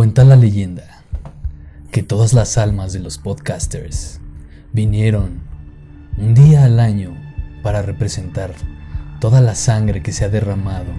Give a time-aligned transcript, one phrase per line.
[0.00, 1.02] Cuenta la leyenda
[1.92, 4.18] que todas las almas de los podcasters
[4.72, 5.42] vinieron
[6.16, 7.14] un día al año
[7.62, 8.50] para representar
[9.20, 10.90] toda la sangre que se ha derramado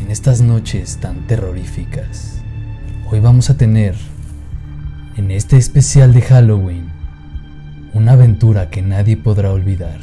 [0.00, 2.36] en estas noches tan terroríficas.
[3.10, 3.94] Hoy vamos a tener
[5.18, 6.90] en este especial de Halloween
[7.92, 10.00] una aventura que nadie podrá olvidar.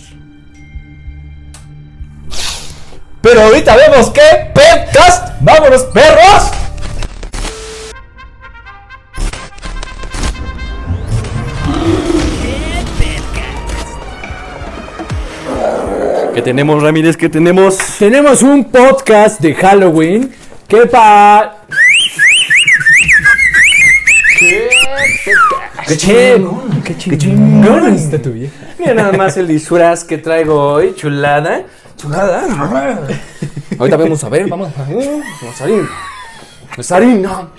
[3.19, 4.21] Pero ahorita vemos que
[4.53, 6.56] podcast, vámonos perros.
[16.47, 17.17] Tenemos, Ramírez?
[17.17, 17.77] ¿Qué tenemos?
[17.99, 20.33] Tenemos un podcast de Halloween
[20.65, 21.57] que pa...
[24.39, 26.81] ¡Qué chingón!
[26.83, 28.53] ¡Qué chingón está tu vieja!
[28.79, 31.65] Mira nada más el disfraz que traigo hoy, chulada.
[31.97, 32.45] Chulada.
[33.77, 35.21] Ahorita vamos a ver, vamos a ver.
[35.53, 35.89] Sarín.
[36.79, 37.51] Sarín, no.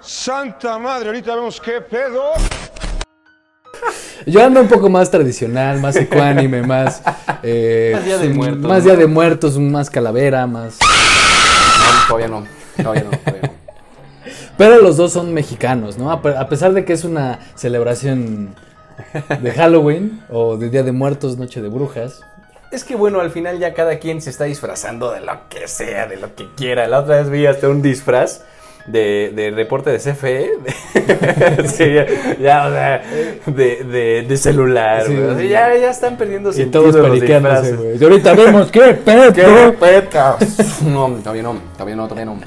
[0.00, 2.32] Santa madre, ahorita vemos qué pedo.
[4.26, 7.02] Yo ando un poco más tradicional, más ecuánime, más...
[7.42, 8.84] eh, Más Día de Muertos, Más ¿no?
[8.90, 10.78] Día de Muertos, más calavera, más...
[10.80, 12.46] No, todavía no.
[12.76, 13.52] Todavía no, todavía no.
[14.56, 16.10] Pero los dos son mexicanos, ¿no?
[16.12, 18.54] A pesar de que es una celebración
[19.40, 22.20] de Halloween o de Día de Muertos, Noche de Brujas.
[22.70, 26.06] Es que bueno, al final ya cada quien se está disfrazando de lo que sea,
[26.06, 26.86] de lo que quiera.
[26.86, 28.42] La otra vez vi hasta un disfraz
[28.86, 30.50] de, de reporte de CFE.
[30.62, 32.06] de- sí, ya,
[32.40, 33.02] ya, o sea,
[33.46, 35.04] de, de, de celular.
[35.06, 35.48] Sí, güey.
[35.48, 37.76] Ya, ya están perdiendo Y sentido todos los disfraces.
[37.76, 37.96] güey.
[37.98, 39.32] Y ahorita vemos qué pedo.
[39.32, 40.36] ¡Qué peca!
[40.86, 42.38] No, todavía no, todavía no, todavía no.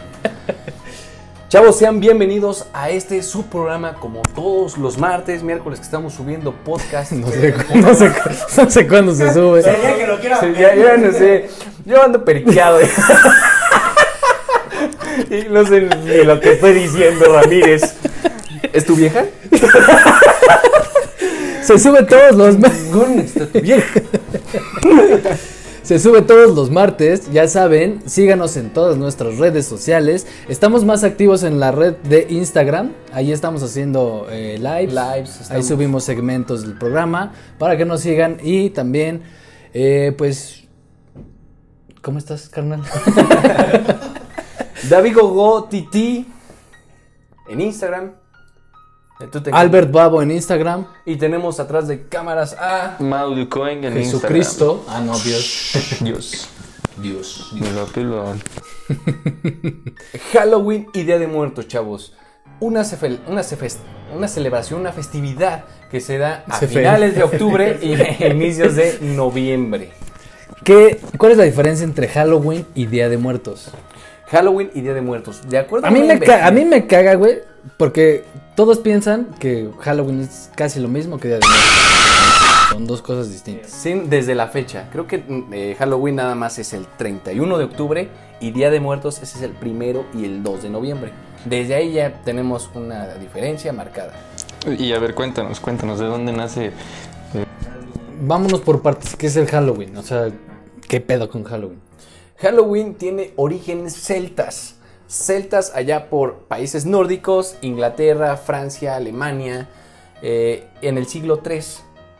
[1.47, 7.11] Chavos, sean bienvenidos a este subprograma como todos los martes, miércoles que estamos subiendo podcast.
[7.16, 8.11] No sé, no, sé,
[8.58, 9.61] no sé cuándo se sube.
[9.61, 9.70] Sí,
[10.59, 11.47] ya, ya no sé.
[11.86, 12.80] Yo ando periqueado.
[15.30, 17.95] Y no sé ni lo que estoy diciendo, Ramírez.
[18.73, 19.25] ¿Es tu vieja?
[21.61, 24.02] Se sube todos los Está tu vieja.
[25.81, 30.27] se sube todos los martes, ya saben, síganos en todas nuestras redes sociales.
[30.48, 34.93] Estamos más activos en la red de Instagram, ahí estamos haciendo eh, lives.
[34.93, 39.23] Lives, Ahí subimos segmentos del programa para que nos sigan y también
[39.73, 40.65] eh, pues
[42.05, 42.83] ¿Cómo estás, carnal?
[44.83, 46.27] David Gogo Titi
[47.49, 48.11] en Instagram.
[49.21, 52.97] Eh, tú te- Albert Babo en Instagram, Y tenemos atrás de cámaras a.
[52.99, 55.75] Mauro Cohen en Jesucristo, ah no, Dios.
[55.75, 56.05] Instagram.
[56.14, 56.49] Dios.
[56.97, 57.53] Dios.
[57.93, 58.41] Pelón.
[60.33, 62.14] Halloween y Día de Muertos, chavos.
[62.59, 63.77] Una, cefe- una, cefe-
[64.15, 66.80] una celebración, una festividad que se da a Cefe.
[66.80, 67.93] finales de octubre y
[68.25, 69.91] inicios de noviembre.
[70.64, 73.69] ¿Qué, ¿Cuál es la diferencia entre Halloween y Día de Muertos?
[74.35, 75.41] Halloween y Día de Muertos.
[75.47, 77.39] De acuerdo A mí, me a mí me caga, güey,
[77.77, 78.25] porque
[78.55, 82.69] todos piensan que Halloween es casi lo mismo que Día de Muertos.
[82.71, 83.71] Son dos cosas distintas.
[83.71, 84.89] Sí, desde la fecha.
[84.91, 88.09] Creo que mm, eh, Halloween nada más es el 31 de octubre
[88.41, 91.11] y Día de Muertos ese es el primero y el 2 de noviembre.
[91.45, 94.13] Desde ahí ya tenemos una diferencia marcada.
[94.77, 96.71] Y a ver, cuéntanos, cuéntanos, ¿de dónde nace?
[98.21, 99.15] Vámonos por partes.
[99.15, 99.95] ¿Qué es el Halloween?
[99.95, 100.27] O sea,
[100.87, 101.84] ¿qué pedo con Halloween?
[102.37, 104.75] Halloween tiene orígenes celtas.
[105.07, 109.69] Celtas allá por países nórdicos, Inglaterra, Francia, Alemania,
[110.21, 111.61] eh, en el siglo III.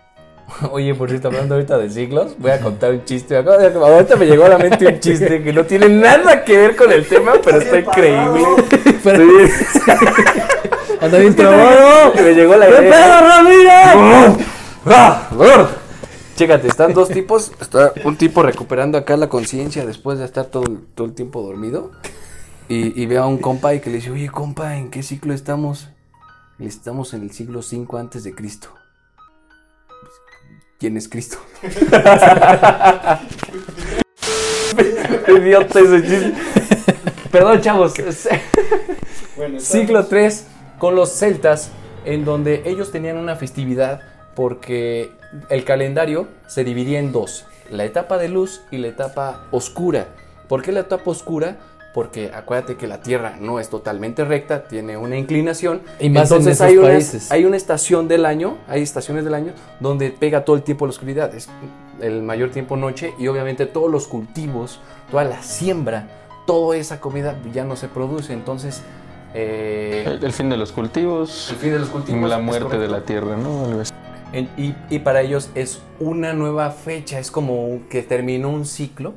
[0.72, 3.36] Oye, por cierto, hablando ahorita de siglos, voy a contar un chiste.
[3.36, 6.92] Ahorita me llegó a la mente un chiste que no tiene nada que ver con
[6.92, 8.44] el tema, pero está increíble.
[9.06, 9.12] Sí.
[11.02, 12.14] Anda bien trabado.
[12.16, 12.92] me llegó la ¡Qué idea.
[12.92, 14.48] pedo, Ramírez!
[14.88, 15.30] ¡Ah!
[16.36, 17.52] Chécate, están dos tipos.
[17.62, 21.42] Está un tipo recuperando acá la conciencia después de estar todo, el- todo el tiempo
[21.42, 21.92] dormido.
[22.68, 25.34] Y, y ve a un compa y que le dice, oye compa, ¿en qué siglo
[25.34, 25.90] estamos?
[26.60, 28.70] Estamos en el siglo 5 antes de Cristo.
[30.80, 31.38] ¿Quién es Cristo?
[35.28, 36.34] Idiota ese chiste.
[37.32, 37.94] Perdón, chavos.
[39.60, 40.48] siglo 3
[40.80, 41.70] con los celtas,
[42.04, 44.02] en donde ellos tenían una festividad
[44.36, 45.12] porque
[45.50, 50.08] el calendario se dividía en dos, la etapa de luz y la etapa oscura.
[50.48, 51.58] ¿Por qué la etapa oscura?
[51.94, 55.82] Porque acuérdate que la Tierra no es totalmente recta, tiene una inclinación.
[56.00, 59.34] Y más en Entonces esos hay, una, hay una estación del año, hay estaciones del
[59.34, 61.34] año donde pega todo el tiempo la oscuridad.
[61.34, 61.48] Es
[62.02, 66.08] el mayor tiempo noche y obviamente todos los cultivos, toda la siembra,
[66.46, 68.34] toda esa comida ya no se produce.
[68.34, 68.82] Entonces,
[69.34, 72.30] eh, El, el fin de los cultivos, el fin de los cultivos.
[72.30, 73.82] la muerte de la tierra, ¿no?
[74.34, 79.14] Y, y para ellos es una nueva fecha, es como que terminó un ciclo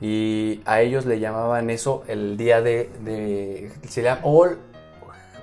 [0.00, 2.90] Y a ellos le llamaban eso el día de.
[3.04, 4.58] de se llama All.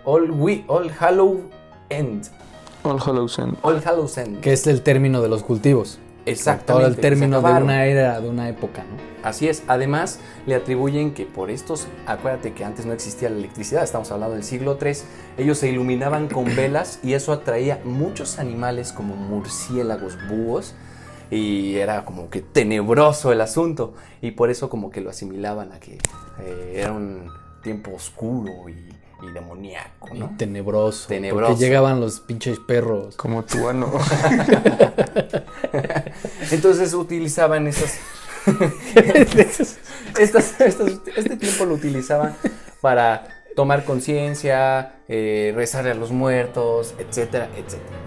[0.03, 1.41] All, we, all Hallow
[1.89, 2.27] End.
[2.83, 3.57] All Hallows End.
[3.61, 4.39] All Hallows End.
[4.39, 5.99] Que es el término de los cultivos.
[6.27, 6.85] Exactamente.
[6.85, 8.97] Todo el término de una era, de una época, ¿no?
[9.27, 9.63] Así es.
[9.67, 14.35] Además, le atribuyen que por estos, acuérdate que antes no existía la electricidad, estamos hablando
[14.35, 14.93] del siglo III,
[15.37, 20.75] ellos se iluminaban con velas y eso atraía muchos animales como murciélagos, búhos,
[21.29, 23.93] y era como que tenebroso el asunto.
[24.21, 25.97] Y por eso como que lo asimilaban a que
[26.41, 27.29] eh, era un
[27.61, 30.35] tiempo oscuro y, y demoníaco, Y ¿no?
[30.37, 31.07] tenebroso.
[31.07, 31.53] Tenebroso.
[31.53, 33.15] Porque llegaban los pinches perros.
[33.15, 33.91] Como tu ano.
[36.51, 37.97] Entonces utilizaban esas...
[38.95, 39.77] estas,
[40.61, 42.35] estas- este tiempo lo utilizaban
[42.81, 47.97] para tomar conciencia, eh, rezarle a los muertos, etcétera, etcétera.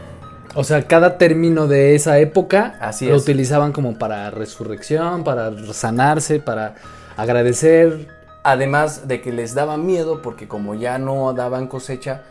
[0.55, 3.23] O sea, cada término de esa época Así lo es.
[3.23, 6.75] utilizaban como para resurrección, para sanarse, para
[7.17, 8.09] agradecer.
[8.43, 12.23] Además de que les daba miedo porque como ya no daban cosecha,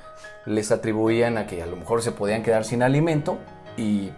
[0.45, 3.38] les atribuían a que a lo mejor se podían quedar sin alimento
[3.77, 4.09] y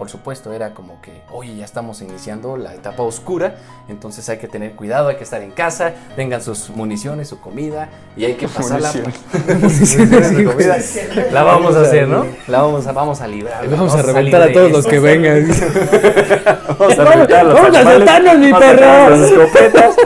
[0.00, 3.56] por supuesto era como que, oye, ya estamos iniciando la etapa oscura,
[3.86, 7.90] entonces hay que tener cuidado, hay que estar en casa, tengan sus municiones, su comida
[8.16, 8.90] y hay que pasarla.
[11.32, 12.24] La vamos a hacer, ¿no?
[12.48, 13.68] La vamos a, vamos a librar.
[13.68, 15.46] Vamos a reventar a todos los que vengan.
[16.78, 19.10] Vamos a reventar los Vamos a soltarnos, mi perro.
[19.10, 19.96] las escopetas.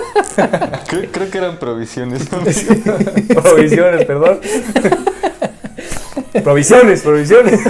[0.88, 2.29] Creo, creo que eran provisiones.
[2.29, 4.41] Provisiones, perdón.
[6.43, 7.61] Provisiones, provisiones.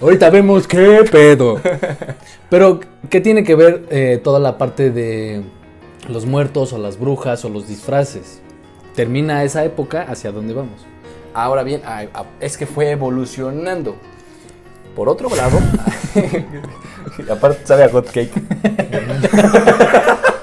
[0.00, 1.60] Ahorita vemos qué pedo.
[2.48, 2.80] Pero,
[3.10, 5.42] ¿qué tiene que ver eh, toda la parte de
[6.08, 8.40] los muertos o las brujas o los disfraces?
[8.94, 10.86] Termina esa época, ¿hacia dónde vamos?
[11.34, 11.82] Ahora bien,
[12.40, 13.96] es que fue evolucionando.
[14.94, 15.58] Por otro lado,
[17.30, 18.32] aparte sabe a hot cake.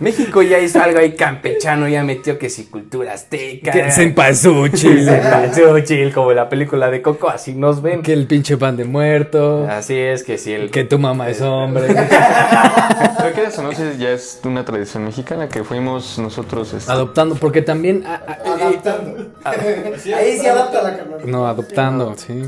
[0.00, 3.72] México ya hizo algo ahí campechano, ya metió que si cultura azteca.
[3.72, 8.02] Que cempasúchil, Cempasúchil, como la película de Coco, así nos ven.
[8.02, 10.70] que el pinche pan de muerto, Así es, que si el...
[10.70, 11.86] que tu mamá es hombre.
[13.18, 16.72] Creo que eso no sé, ya es una tradición mexicana que fuimos nosotros.
[16.74, 18.04] este, Adoptando, porque también...
[18.06, 19.26] ah, ah, Adaptando.
[19.44, 21.20] Ahí se adapta la carnal.
[21.24, 22.44] no, adoptando, sí.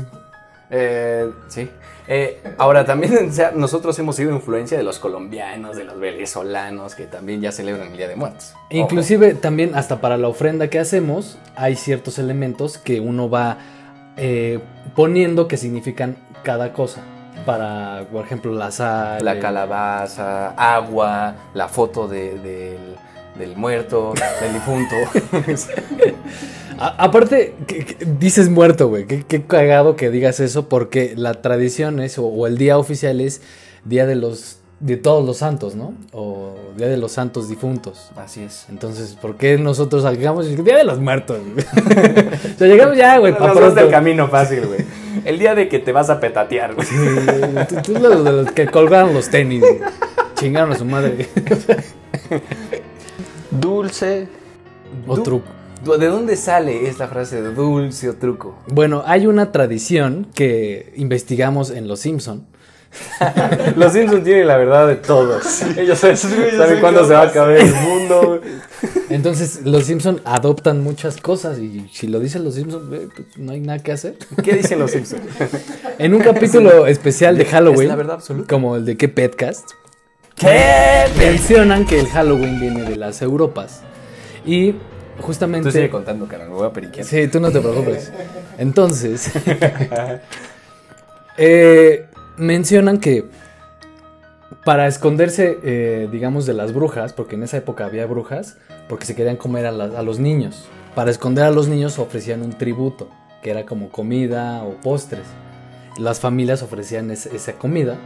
[0.69, 1.69] Eh, sí.
[2.07, 6.95] Eh, ahora también o sea, nosotros hemos sido influencia de los colombianos, de los venezolanos,
[6.95, 8.53] que también ya celebran el Día de Muertos.
[8.55, 8.65] Ojo.
[8.69, 13.57] Inclusive también hasta para la ofrenda que hacemos hay ciertos elementos que uno va
[14.17, 14.59] eh,
[14.95, 17.01] poniendo que significan cada cosa.
[17.45, 19.23] Para, por ejemplo, la sal.
[19.25, 22.95] la el- calabaza, agua, la foto de- del,
[23.37, 24.95] del muerto, del difunto.
[26.79, 29.05] A- aparte, que- que dices muerto, güey.
[29.05, 33.21] Qué, qué cagado que digas eso porque la tradición es, o, o el día oficial
[33.21, 33.41] es
[33.85, 35.93] Día de los de todos los santos, ¿no?
[36.11, 38.09] O Día de los santos difuntos.
[38.15, 38.65] Así es.
[38.69, 41.37] Entonces, ¿por qué nosotros llegamos Día de los muertos?
[42.55, 43.75] o sea, llegamos ya, güey, para pronto.
[43.75, 44.79] del camino fácil, güey.
[45.23, 46.87] El día de que te vas a petatear, güey.
[46.87, 46.95] Sí,
[47.69, 49.79] tú, tú los de los que colgaron los tenis, güey.
[50.35, 51.27] Chingaron a su madre.
[53.51, 54.27] Dulce.
[55.07, 55.47] o Du- truco.
[55.97, 58.55] ¿De dónde sale esta frase de dulce o truco?
[58.67, 62.45] Bueno, hay una tradición que investigamos en Los Simpson.
[63.77, 65.39] Los Simpsons tienen la verdad de todo.
[65.77, 66.17] Ellos saben,
[66.81, 68.41] cuándo se va a acabar el mundo.
[69.09, 73.59] Entonces, los Simpson adoptan muchas cosas y si lo dicen los Simpson, pues no hay
[73.59, 74.17] nada que hacer.
[74.43, 75.21] ¿Qué dicen los Simpsons?
[75.97, 78.47] En un capítulo especial de Halloween, Es la verdad absoluta.
[78.53, 79.71] como el de ¿Qué Petcast?
[80.35, 81.05] ¿Qué?
[81.17, 83.81] Mencionan que el Halloween viene de las Europas.
[84.45, 84.75] Y
[85.19, 85.69] justamente...
[85.69, 87.05] Tú sigue contando, carnal, me voy a periquear.
[87.05, 88.11] Sí, tú no te preocupes.
[88.57, 89.31] Entonces,
[91.37, 92.07] eh,
[92.37, 93.25] mencionan que
[94.65, 98.57] para esconderse, eh, digamos, de las brujas, porque en esa época había brujas,
[98.87, 100.65] porque se querían comer a, la- a los niños.
[100.95, 103.09] Para esconder a los niños ofrecían un tributo,
[103.41, 105.23] que era como comida o postres.
[105.97, 107.97] Las familias ofrecían es- esa comida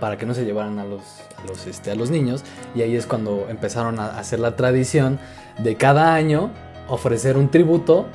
[0.00, 1.02] para que no se llevaran a los,
[1.46, 2.42] los, este, a los niños.
[2.74, 5.18] Y ahí es cuando empezaron a hacer la tradición
[5.58, 6.50] de cada año
[6.88, 8.06] ofrecer un tributo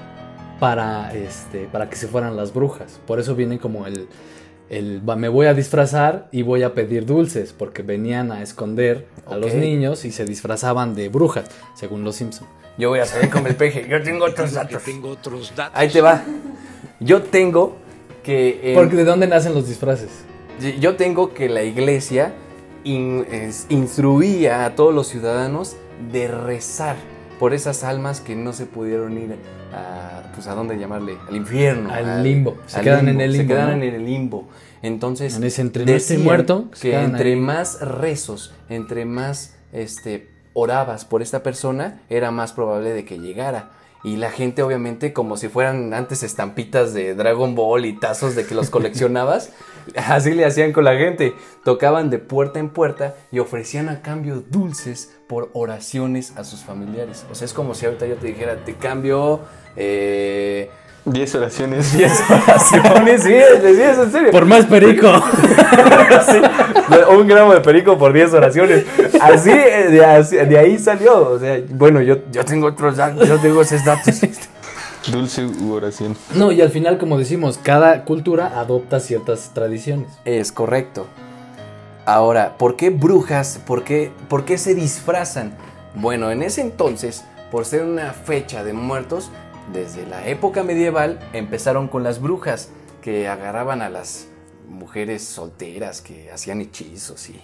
[0.60, 3.00] para, este, para que se fueran las brujas.
[3.08, 4.08] Por eso viene como el,
[5.04, 9.54] me voy a disfrazar y voy a pedir dulces, porque venían a esconder a los
[9.54, 12.48] niños y se disfrazaban de brujas, según los Simpson.
[12.78, 13.86] Yo voy a salir con el peje.
[13.90, 14.82] Yo tengo otros datos.
[14.84, 15.74] Tengo otros datos.
[15.78, 16.24] Ahí te va.
[17.02, 17.76] Yo tengo
[18.24, 18.62] que.
[18.72, 20.10] en- Porque ¿de dónde nacen los disfraces?
[20.80, 22.34] Yo tengo que la iglesia
[22.84, 25.76] in- es- instruía a todos los ciudadanos
[26.12, 26.96] de rezar
[27.40, 29.36] por esas almas que no se pudieron ir
[29.74, 31.92] a, pues a dónde llamarle, al infierno.
[31.92, 32.58] Al limbo.
[32.68, 33.44] Se quedan en el limbo.
[33.44, 34.48] Se quedan en el limbo.
[34.84, 41.22] Entonces, en ese entre no muerto, que entre más rezos, entre más este, orabas por
[41.22, 43.72] esta persona, era más probable de que llegara.
[44.04, 48.46] Y la gente, obviamente, como si fueran antes estampitas de Dragon Ball y tazos de
[48.46, 49.52] que los coleccionabas,
[49.96, 51.34] así le hacían con la gente.
[51.64, 57.26] Tocaban de puerta en puerta y ofrecían a cambio dulces por oraciones a sus familiares.
[57.32, 59.42] O sea, es como si ahorita yo te dijera, te cambio.
[59.76, 60.70] Eh,
[61.06, 61.94] 10 oraciones.
[61.98, 64.32] 10 oraciones, sí, es en serio.
[64.32, 65.12] Por más perico.
[67.12, 68.86] un gramo de perico por 10 oraciones.
[69.20, 71.32] Así de, ahí salió.
[71.32, 74.22] O sea, bueno, yo, yo tengo otros datos, yo tengo esos datos.
[75.12, 76.16] Dulce oración.
[76.36, 80.08] No, y al final, como decimos, cada cultura adopta ciertas tradiciones.
[80.26, 81.08] Es correcto.
[82.06, 83.60] Ahora, ¿por qué brujas?
[83.66, 85.54] ¿Por qué, ¿Por qué se disfrazan?
[85.96, 89.32] Bueno, en ese entonces, por ser una fecha de muertos,
[89.74, 92.70] desde la época medieval empezaron con las brujas
[93.02, 94.28] que agarraban a las
[94.68, 97.42] mujeres solteras que hacían hechizos y,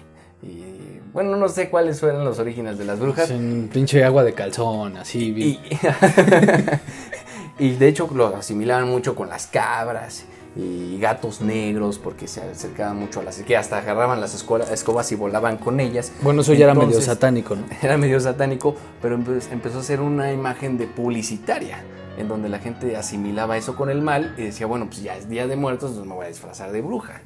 [1.13, 3.31] bueno, no sé cuáles fueron los orígenes de las brujas.
[3.31, 5.33] En pinche agua de calzón, así.
[5.35, 5.59] Y,
[7.65, 10.25] y de hecho lo asimilaban mucho con las cabras
[10.57, 15.15] y gatos negros porque se acercaban mucho a las que hasta agarraban las escobas y
[15.15, 16.11] volaban con ellas.
[16.21, 17.65] Bueno, eso ya era medio satánico, ¿no?
[17.81, 21.83] Era medio satánico, pero empezó a ser una imagen de publicitaria
[22.17, 25.29] en donde la gente asimilaba eso con el mal y decía, bueno, pues ya es
[25.29, 27.21] Día de Muertos, entonces me voy a disfrazar de bruja.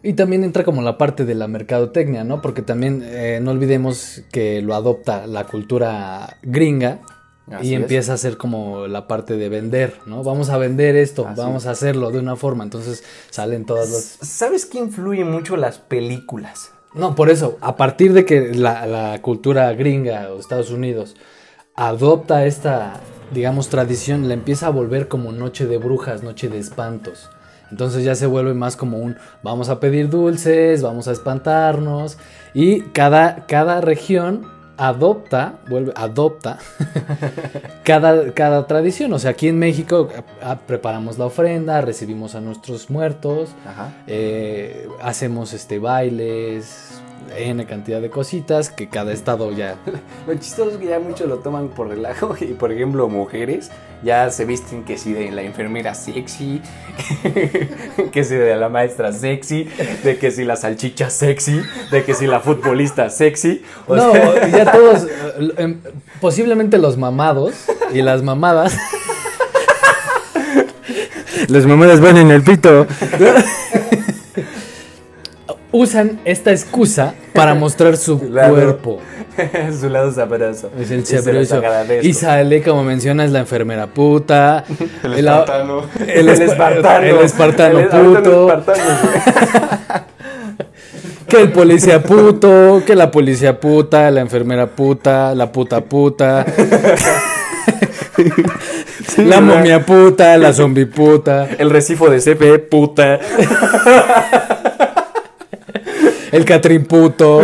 [0.00, 2.40] Y también entra como la parte de la mercadotecnia, ¿no?
[2.40, 7.00] Porque también eh, no olvidemos que lo adopta la cultura gringa
[7.62, 10.22] y empieza a ser como la parte de vender, ¿no?
[10.22, 14.28] Vamos a vender esto, vamos a hacerlo de una forma, entonces salen todas las...
[14.28, 16.72] ¿Sabes qué influye mucho las películas?
[16.94, 21.16] No, por eso, a partir de que la, la cultura gringa o Estados Unidos
[21.74, 23.00] adopta esta,
[23.32, 27.30] digamos, tradición, la empieza a volver como noche de brujas, noche de espantos.
[27.70, 32.18] Entonces ya se vuelve más como un vamos a pedir dulces, vamos a espantarnos.
[32.54, 34.46] Y cada, cada región
[34.78, 36.58] adopta, vuelve, adopta
[37.84, 39.12] cada, cada tradición.
[39.12, 40.08] O sea, aquí en México
[40.66, 43.50] preparamos la ofrenda, recibimos a nuestros muertos,
[44.06, 47.02] eh, hacemos este bailes,
[47.36, 49.76] N cantidad de cositas que cada estado ya.
[50.26, 53.70] lo chistoso es que ya muchos lo toman por relajo y, por ejemplo, mujeres
[54.02, 56.60] ya se visten que si de la enfermera sexy,
[58.12, 59.68] que si de la maestra sexy,
[60.04, 63.62] de que si la salchicha sexy, de que si la futbolista sexy.
[63.88, 64.12] no,
[64.48, 65.06] ya todos,
[65.56, 65.78] em,
[66.20, 67.54] posiblemente los mamados
[67.92, 68.76] y las mamadas.
[71.46, 72.86] Las mamadas van en el pito
[75.72, 79.00] usan esta excusa para mostrar su cuerpo.
[79.80, 80.70] su lado sabroso.
[80.78, 81.62] Es el sabroso.
[82.02, 84.64] Y, sale, como mencionas, la enfermera puta.
[85.04, 85.82] El, espartano.
[86.06, 87.06] El, espartano.
[87.06, 88.64] El espartano puto.
[91.28, 96.44] que el policía puto, que la policía puta, la enfermera puta, la puta puta.
[99.18, 101.48] la momia puta, la zombie puta.
[101.58, 103.20] El recifo de CP puta.
[106.32, 107.40] El Catrín puto.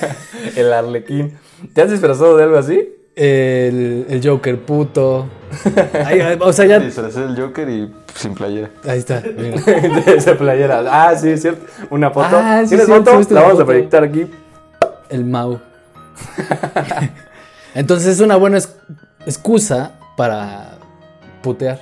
[0.56, 1.38] el Arlequín.
[1.72, 2.94] ¿Te has disfrazado de algo así?
[3.16, 5.28] El, el Joker puto.
[6.40, 6.76] o sea, ya.
[6.76, 8.70] el Joker y sin playera.
[8.86, 9.56] Ahí está, mira.
[10.06, 10.84] Esa playera.
[10.88, 11.66] Ah, sí, es cierto.
[11.90, 12.36] Una foto.
[12.36, 13.20] Ah, ¿Tienes foto?
[13.30, 14.26] La vamos a proyectar aquí.
[15.08, 15.60] El Mau.
[17.74, 18.58] Entonces es una buena
[19.26, 20.78] excusa para
[21.42, 21.80] putear.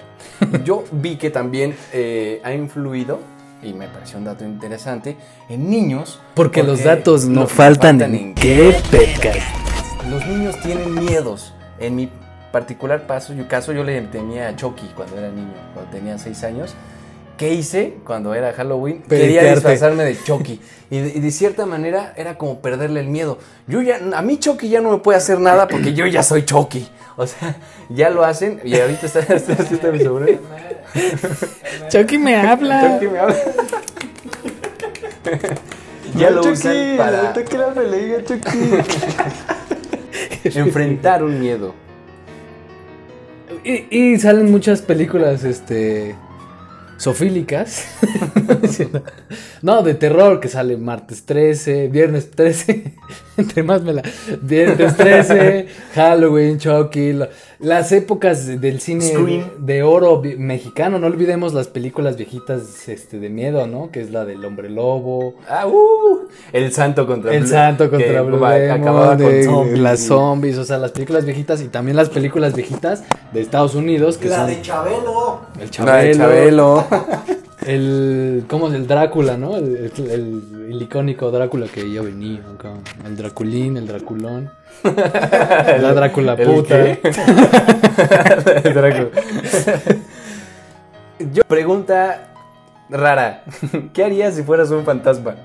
[0.64, 3.18] Yo vi que también eh, ha influido
[3.66, 5.16] y me pareció un dato interesante,
[5.48, 6.20] en niños.
[6.34, 9.38] Porque, los datos no, faltan, en qué pecas.
[10.08, 11.52] Los niños tienen miedos.
[11.78, 12.10] En mi
[12.52, 16.44] particular paso, yo, caso, yo le temía a Chucky cuando era niño, cuando tenía 6
[16.44, 16.74] años.
[17.36, 19.02] ¿Qué hice cuando era Halloween?
[19.02, 20.58] Quería disfrazarme de Chucky.
[20.88, 23.38] Y de, cierta manera era como perderle el miedo.
[23.66, 26.46] Yo ya, a mí Chucky ya no me puede hacer nada porque yo ya soy
[26.46, 26.88] Chucky.
[27.16, 27.56] O sea,
[27.88, 30.40] ya lo hacen y ahorita está, está, está mi sobrino.
[31.88, 32.98] Chucky me habla.
[32.98, 33.36] Chucky me habla.
[36.16, 38.58] ya lo usan para la Chucky.
[40.58, 41.74] enfrentar un miedo.
[43.64, 46.14] Y, y, salen muchas películas, este
[46.96, 47.84] sofílicas.
[49.62, 52.94] no, de terror que sale martes 13, viernes 13,
[53.36, 54.02] entre más me la...
[54.42, 59.50] Viernes 13, Halloween, Chucky, la- las épocas de- del cine Scream.
[59.58, 63.90] de oro mexicano, no olvidemos las películas viejitas este, de miedo, ¿no?
[63.90, 68.06] Que es la del hombre lobo, Ah, uh, el santo contra el Blue- santo contra
[68.08, 69.78] que Blue acababa con de- zombies.
[69.78, 74.18] las zombies, o sea, las películas viejitas y también las películas viejitas de Estados Unidos
[74.18, 75.40] que La son de Chabelo.
[75.58, 76.84] el La de Chabelo.
[77.66, 79.56] el cómo es el Drácula, ¿no?
[79.56, 84.50] El, el- el- el icónico Drácula que ya venía acá, el Draculín, el Draculón.
[84.84, 86.76] La Drácula ¿El puta.
[88.74, 89.08] Drácula.
[91.32, 92.28] Yo, pregunta
[92.90, 93.44] rara.
[93.92, 95.36] ¿Qué harías si fueras un fantasma?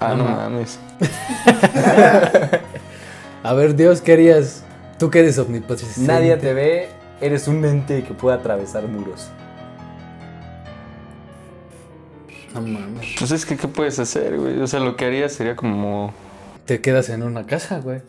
[0.00, 0.48] Ah, no Ajá.
[0.48, 0.78] mames.
[3.42, 4.64] A ver, Dios, ¿qué harías?
[4.98, 5.92] Tú que eres omnipotente.
[5.98, 6.88] Nadie te ve,
[7.20, 9.30] eres un ente que puede atravesar muros.
[12.54, 13.14] No mames.
[13.18, 14.60] Pues es que, ¿qué puedes hacer, güey?
[14.60, 16.12] O sea, lo que haría sería como...
[16.66, 18.00] Te quedas en una casa, güey.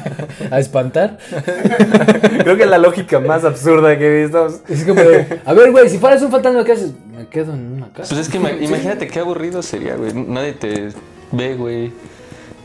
[0.50, 1.18] A espantar.
[2.42, 4.48] Creo que es la lógica más absurda que he visto.
[4.68, 6.92] Es como de, a ver, güey, si fueras un fantasma, ¿qué haces?
[7.16, 8.08] Me quedo en una casa.
[8.14, 10.12] Pues es que ima- imagínate qué aburrido sería, güey.
[10.12, 10.88] Nadie te
[11.30, 11.92] ve, güey.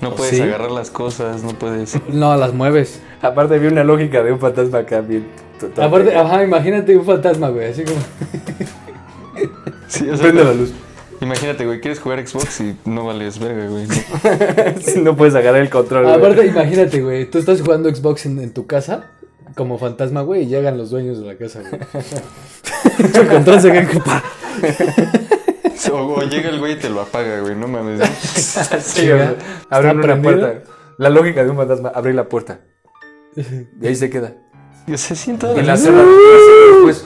[0.02, 0.42] No puedes ¿Sí?
[0.42, 1.96] agarrar las cosas, no puedes...
[2.10, 3.00] No, las mueves.
[3.22, 5.28] Aparte vi una lógica de un fantasma acá bien.
[5.60, 5.86] total.
[5.86, 8.00] Aparte, ajá, imagínate un fantasma, güey, así como...
[9.88, 10.74] Sí, o sea, Prende la luz.
[11.22, 13.88] Imagínate, güey, quieres jugar Xbox y no vales verga, güey.
[13.88, 15.02] No.
[15.04, 16.04] no puedes agarrar el control.
[16.04, 16.16] güey.
[16.16, 19.12] Aparte, imagínate, güey, tú estás jugando Xbox en, en tu casa
[19.56, 21.82] como fantasma, güey, y llegan los dueños de la casa, güey.
[23.14, 23.88] Su control se cae.
[25.92, 27.56] O, o llega el güey y te lo apaga, güey.
[27.56, 28.02] No mames.
[28.82, 29.36] Sí, güey.
[29.70, 30.40] Abren una prendido?
[30.40, 30.72] puerta.
[30.98, 32.62] La lógica de un fantasma, abrir la puerta.
[33.82, 34.34] Y ahí se queda.
[34.88, 35.58] Yo sé, siento...
[35.60, 36.04] Y la cierra.
[36.84, 37.06] Pues,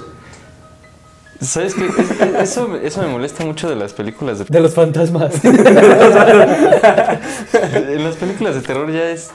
[1.42, 1.86] ¿Sabes qué?
[1.86, 4.46] Es- es- Eso, me- eso me molesta mucho de las películas de...
[4.50, 5.34] De los fantasmas.
[7.74, 9.30] En las películas de terror ya es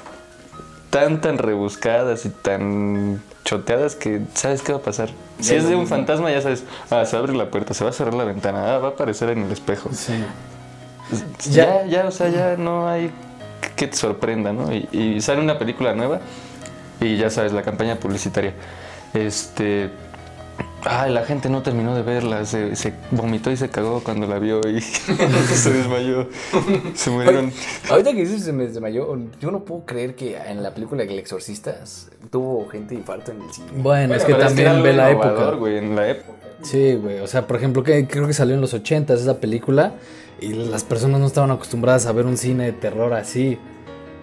[0.90, 5.10] tan, tan rebuscadas y tan choteadas que sabes qué va a pasar.
[5.40, 7.92] Si es de un fantasma, ya sabes, ah, se abre la puerta, se va a
[7.92, 9.90] cerrar la ventana, ah, va a aparecer en el espejo.
[9.92, 10.12] Sí.
[11.50, 13.10] Ya, ya, o sea, ya no hay
[13.76, 14.72] que te sorprenda, ¿no?
[14.72, 16.20] Y, y sale una película nueva
[17.00, 18.54] y ya sabes, la campaña publicitaria.
[19.12, 19.90] Este.
[20.84, 24.38] Ay, la gente no terminó de verla, se, se vomitó y se cagó cuando la
[24.38, 24.80] vio y
[25.54, 26.28] se desmayó.
[26.94, 27.52] Se murieron.
[27.88, 31.18] ahorita que dices se me desmayó, yo no puedo creer que en la película El
[31.18, 31.76] Exorcista
[32.30, 33.68] tuvo gente infarto en el cine.
[33.76, 35.56] Bueno, es que también ve la época.
[35.68, 36.38] en la época.
[36.62, 37.20] Sí, güey.
[37.20, 39.94] O sea, por ejemplo, que creo que salió en los 80 esa película
[40.40, 43.58] y las personas no estaban acostumbradas a ver un cine de terror así.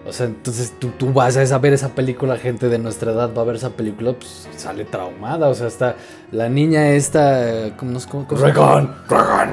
[0.04, 3.30] O sea, entonces tú, tú vas a esa- ver esa película, gente de nuestra edad
[3.36, 5.48] va a ver esa película, pues sale traumada.
[5.48, 5.94] O sea, hasta
[6.32, 9.04] la niña esta, ¿cómo, no sé cómo- cómo se llama?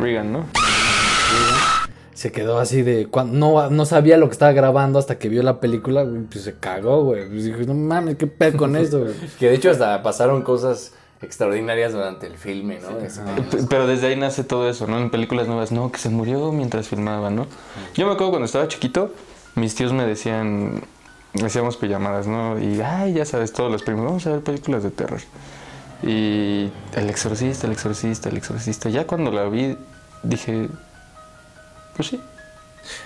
[0.01, 0.45] Reagan, ¿no?
[2.13, 5.41] Se quedó así de, cuando, no, no sabía lo que estaba grabando hasta que vio
[5.41, 7.29] la película, pues se cagó, güey.
[7.29, 9.13] Pues dijo, no mames, qué pedo con esto, güey.
[9.39, 12.89] Que de hecho hasta pasaron cosas extraordinarias durante el filme, ¿no?
[13.69, 14.99] Pero desde ahí nace todo eso, ¿no?
[14.99, 17.45] En películas nuevas, no, que se murió mientras filmaban, ¿no?
[17.93, 19.13] Yo me acuerdo cuando estaba chiquito,
[19.55, 20.81] mis tíos me decían,
[21.43, 22.59] hacíamos pijamadas, ¿no?
[22.59, 25.19] Y, ay, ya sabes, todos los primos, vamos a ver películas de terror.
[26.03, 28.89] Y El Exorcista, El Exorcista, El Exorcista.
[28.89, 29.77] Ya cuando la vi,
[30.23, 30.69] dije,
[31.95, 32.21] pues sí.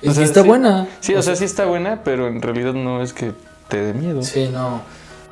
[0.02, 0.48] Y O sea, está sí.
[0.48, 0.88] buena.
[1.00, 3.34] Sí, o sea, sí está buena, pero en realidad no es que
[3.68, 4.22] te dé miedo.
[4.22, 4.82] Sí, no.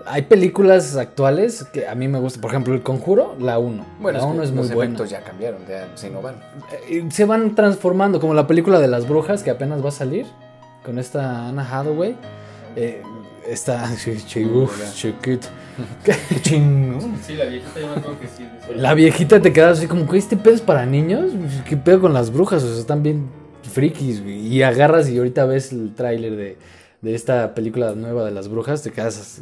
[0.07, 2.41] Hay películas actuales que a mí me gustan.
[2.41, 3.85] Por ejemplo, El Conjuro, la 1.
[3.99, 4.93] Bueno, la es, 1 que es muy los buena.
[4.95, 6.35] efectos ya cambiaron, ya se innovan.
[6.89, 10.25] Eh, Se van transformando, como la película de las brujas que apenas va a salir
[10.83, 12.15] con esta Anna Hathaway.
[12.75, 13.01] Eh,
[13.47, 13.87] esta.
[13.95, 15.47] sí, sí, uf, chiquita.
[16.41, 17.17] Chingón.
[17.25, 18.47] Sí, la viejita yo me acuerdo que sí.
[18.75, 21.31] La viejita te quedas así como, ¿qué este pedo es para niños?
[21.67, 22.63] ¿Qué pedo con las brujas?
[22.63, 23.29] O sea, están bien
[23.63, 24.21] frikis.
[24.21, 26.57] Y agarras y ahorita ves el tráiler de,
[27.01, 29.41] de esta película nueva de las brujas, te quedas así,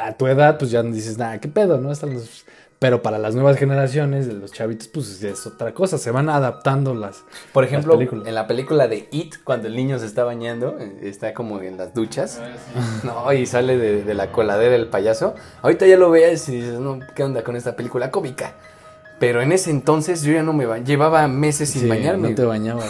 [0.00, 1.78] a tu edad, pues ya dices, nada, ¿qué pedo?
[1.78, 1.92] ¿No?
[1.92, 2.44] Están los...
[2.84, 5.96] Pero para las nuevas generaciones, de los chavitos, pues es otra cosa.
[5.96, 7.24] Se van adaptando las.
[7.54, 11.32] Por ejemplo, en la película de It, cuando el niño se está bañando, eh, está
[11.32, 12.42] como en las duchas,
[13.02, 15.34] no, y sale de, de la coladera el payaso.
[15.62, 18.52] Ahorita ya lo veas y dices, no, ¿qué onda con esta película cómica?
[19.18, 22.30] Pero en ese entonces yo ya no me bañaba, llevaba meses sin Sí, bañarme.
[22.30, 22.84] No te bañabas.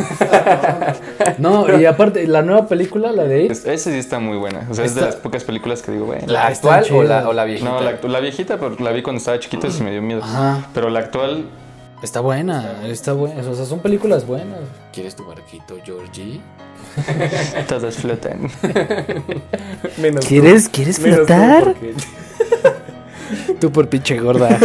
[1.39, 4.67] no, y aparte, la nueva película, la de It, Es- Esa sí está muy buena.
[4.71, 6.25] O sea, es de las pocas películas que digo, bueno.
[6.27, 7.69] ¿La actual o la, o la viejita?
[7.71, 10.23] No, la, la viejita, pero la vi cuando estaba chiquito y sí me dio miedo.
[10.25, 10.67] Ajá.
[10.73, 11.45] Pero la actual,
[12.03, 13.43] está buena, está buena.
[13.49, 14.61] O sea, son películas buenas.
[14.93, 16.41] ¿Quieres tu barquito, Georgie?
[17.69, 18.49] todas flotan.
[20.01, 21.65] Menos ¿Quieres, ¿quieres tú, menos tú, flotar?
[21.65, 21.95] porque-
[23.61, 24.59] Tú por pinche gorda.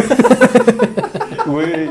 [1.60, 1.90] Güey,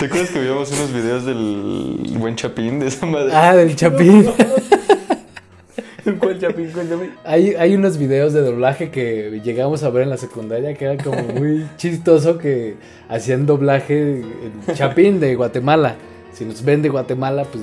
[0.00, 3.30] ¿te acuerdas que veíamos unos videos del buen Chapín de esa madre?
[3.32, 4.28] Ah, del Chapín.
[6.18, 6.68] ¿Cuál chapín?
[6.72, 7.10] ¿Cuál chapín?
[7.24, 11.00] Hay, hay unos videos de doblaje que llegamos a ver en la secundaria que era
[11.00, 12.74] como muy chistoso que
[13.08, 15.94] hacían doblaje el Chapín de Guatemala.
[16.32, 17.62] Si nos ven de Guatemala, pues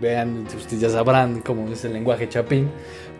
[0.00, 2.70] vean, ustedes ya sabrán cómo es el lenguaje Chapín.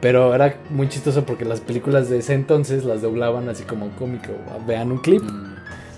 [0.01, 4.33] Pero era muy chistoso porque las películas de ese entonces las doblaban así como cómico.
[4.67, 5.23] Vean un clip.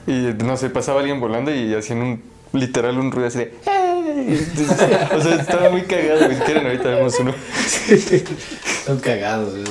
[0.07, 0.13] Y
[0.45, 4.39] no sé, pasaba alguien volando y hacían un literal un ruido así de "¡Hey!".
[5.15, 6.37] O sea, estaba muy cagado, güey.
[6.37, 7.35] Si quieren, ahorita vemos uno.
[8.85, 9.65] Son cagados, güey.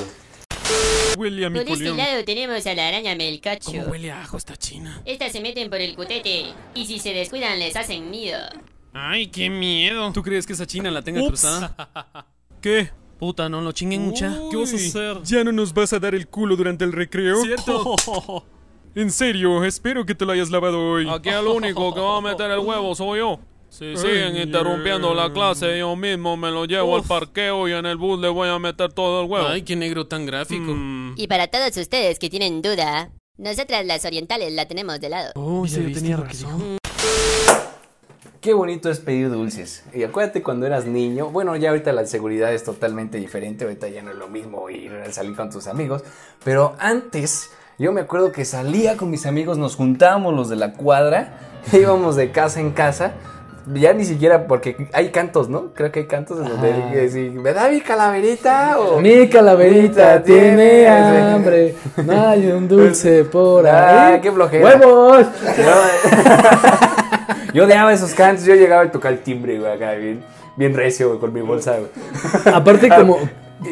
[1.16, 3.70] Huele a mi Por este lado tenemos a la araña melcacho.
[3.70, 5.00] ¿Cómo huele a ajo esta china?
[5.06, 8.38] Estas se meten por el cutete y si se descuidan les hacen nido.
[8.92, 10.12] Ay, qué miedo.
[10.12, 11.74] ¿Tú crees que esa china la tenga cruzada?
[12.60, 12.90] ¿Qué?
[13.18, 14.38] Puta, no lo chinguen mucha.
[14.50, 15.22] ¿Qué vas a hacer?
[15.24, 17.40] ¿Ya no nos vas a dar el culo durante el recreo?
[17.42, 17.96] ¿Cierto?
[18.96, 21.06] en serio, espero que te lo hayas lavado hoy.
[21.08, 23.38] Aquí el único que va a meter el huevo soy yo.
[23.68, 27.98] Si siguen interrumpiendo la clase, yo mismo me lo llevo al parqueo y en el
[27.98, 29.48] bus le voy a meter todo el huevo.
[29.48, 30.74] Ay, qué negro tan gráfico.
[31.14, 35.32] Y para todos ustedes que tienen duda, nosotras las orientales la tenemos de lado.
[35.34, 36.78] Oh, ya tenía razón.
[38.40, 39.84] Qué bonito es pedir dulces.
[39.92, 41.28] Y acuérdate cuando eras niño.
[41.30, 43.64] Bueno, ya ahorita la seguridad es totalmente diferente.
[43.64, 46.02] Ahorita ya no es lo mismo ir a salir con tus amigos.
[46.44, 50.72] Pero antes, yo me acuerdo que salía con mis amigos, nos juntábamos los de la
[50.72, 51.38] cuadra,
[51.72, 53.12] íbamos de casa en casa.
[53.74, 55.72] Ya ni siquiera, porque hay cantos, ¿no?
[55.74, 58.78] Creo que hay cantos en donde si, ¿me da mi calaverita?
[58.78, 61.74] O, Mi calaverita tiene hambre.
[62.04, 64.20] No hay un dulce por Ah, ahí.
[64.20, 64.64] qué flojera.
[64.64, 65.26] ¡Huevos!
[65.56, 70.22] Yo, yo odiaba esos cantos, yo llegaba y tocaba el timbre, güey, acá, bien,
[70.56, 72.54] bien recio, güey, con mi bolsa, güey.
[72.54, 73.18] Aparte, como,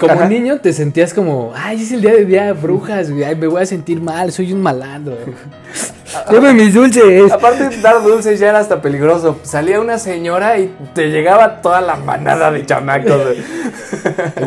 [0.00, 0.28] como Ajá.
[0.28, 3.24] niño, te sentías como, ay, es el día de día de brujas, güey.
[3.24, 5.18] Ay, me voy a sentir mal, soy un malandro.
[6.30, 7.30] Dame mis dulces.
[7.30, 9.38] Aparte, dar dulces ya era hasta peligroso.
[9.42, 13.44] Salía una señora y te llegaba toda la manada de chamacos, güey.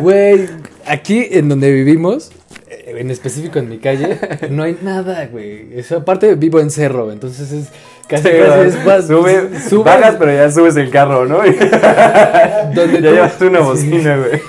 [0.00, 0.48] Güey,
[0.86, 2.30] aquí en donde vivimos,
[2.68, 4.18] eh, en específico en mi calle,
[4.50, 5.68] no hay nada, güey.
[5.78, 7.68] Eso, aparte, vivo en cerro, entonces es
[8.08, 9.06] casi, Sí, casi es más.
[9.06, 11.38] Sube, subes bajas, pero ya subes el carro, ¿no?
[12.74, 14.40] Donde, ya tú, llevas una bocina, güey.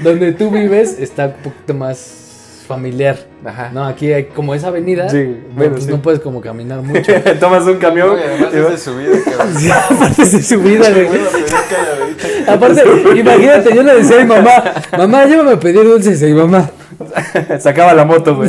[0.00, 2.22] Donde tú vives está un poquito más
[2.66, 3.16] familiar.
[3.44, 3.70] Ajá.
[3.72, 5.08] No, aquí hay como esa avenida.
[5.08, 5.90] Sí, bueno, pues sí.
[5.90, 7.12] no puedes como caminar mucho.
[7.40, 8.08] Tomas un camión.
[8.08, 9.56] No, y además y es vas- de su vida, cabrón.
[9.96, 11.06] Aparte de su vida, güey.
[11.20, 12.48] Es.
[12.48, 12.82] Aparte,
[13.16, 14.50] imagínate, yo le decía a mi mamá,
[14.98, 16.20] mamá, llévame a pedir dulces.
[16.22, 16.68] Y mi mamá,
[17.60, 18.48] Sacaba la moto, güey.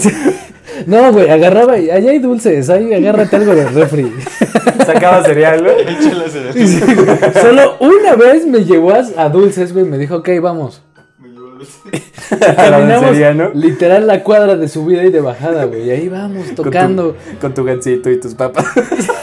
[0.87, 4.11] no, güey, agarraba, y allá hay dulces, ahí agárrate algo del refri.
[4.85, 5.85] Sacaba cereal, güey.
[7.41, 10.81] Solo una vez me llevó a, a dulces, güey, me dijo, ok, vamos.
[13.53, 15.87] Literal la cuadra de subida y de bajada, güey.
[15.87, 17.15] Y ahí vamos, Con tu- tocando.
[17.41, 18.65] Con tu gancito y tus papas.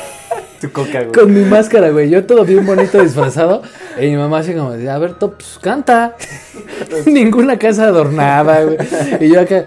[0.60, 1.12] tu coca, güey.
[1.12, 2.10] Con mi máscara, güey.
[2.10, 3.62] Yo todo bien bonito disfrazado.
[4.00, 6.16] Y mi mamá así como, a ver, top, pues, canta.
[7.06, 8.78] Ninguna casa adornada, güey.
[9.20, 9.66] Y yo acá,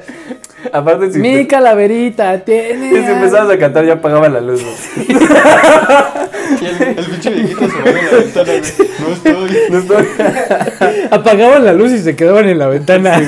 [0.74, 2.88] Aparte, si, mi calaverita tiene.
[2.88, 4.63] y si empezabas a cantar, ya apagaba la luz,
[4.98, 5.06] el,
[6.98, 8.62] el pinche viejito se va a la ventana, güey.
[9.00, 9.58] No estoy.
[9.70, 10.08] No estoy-
[11.12, 13.22] Apagaban la luz y se quedaban en la ventana.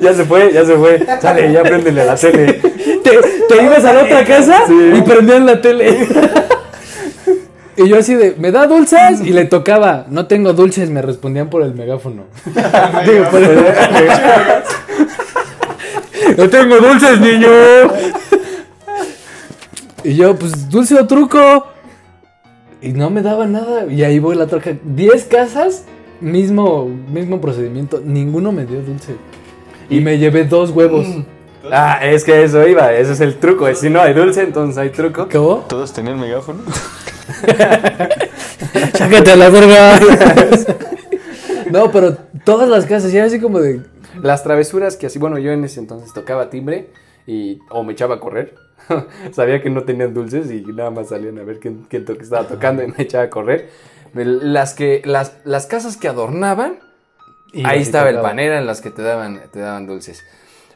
[0.00, 1.04] Ya se fue, ya se fue.
[1.20, 2.52] Sale, ya préndele a la tele.
[2.54, 3.10] te,
[3.48, 4.92] te ibas a la otra casa Sí.
[4.96, 6.06] y prendían la tele.
[7.76, 9.20] Y yo así de, ¿me da dulces?
[9.24, 12.24] Y le tocaba, no tengo dulces, me respondían por el megáfono.
[13.06, 13.58] Digo, por el-
[16.38, 17.48] no tengo dulces, niño.
[20.04, 21.66] Y yo, pues, dulce o truco.
[22.80, 23.92] Y no me daba nada.
[23.92, 24.76] Y ahí voy la troca.
[24.84, 25.84] Diez casas,
[26.20, 28.00] mismo, mismo procedimiento.
[28.04, 29.16] Ninguno me dio dulce.
[29.90, 31.06] Y me llevé dos huevos.
[31.72, 33.72] Ah, es que eso iba, ese es el truco.
[33.74, 35.28] Si no hay dulce, entonces hay truco.
[35.30, 35.64] ¿Cómo?
[35.68, 36.60] Todos tenían megáfono.
[38.92, 40.00] Chácate a la verga.
[41.70, 43.80] no, pero todas las casas, ya así como de.
[44.22, 46.90] Las travesuras que así, bueno, yo en ese entonces tocaba timbre
[47.26, 48.54] y o me echaba a correr.
[49.32, 52.46] Sabía que no tenían dulces y nada más salían a ver quién, quién to- estaba
[52.46, 53.68] tocando y me echaba a correr.
[54.14, 56.78] Las que las, las casas que adornaban,
[57.52, 60.24] y ahí estaba el panera en las que te daban, te daban dulces.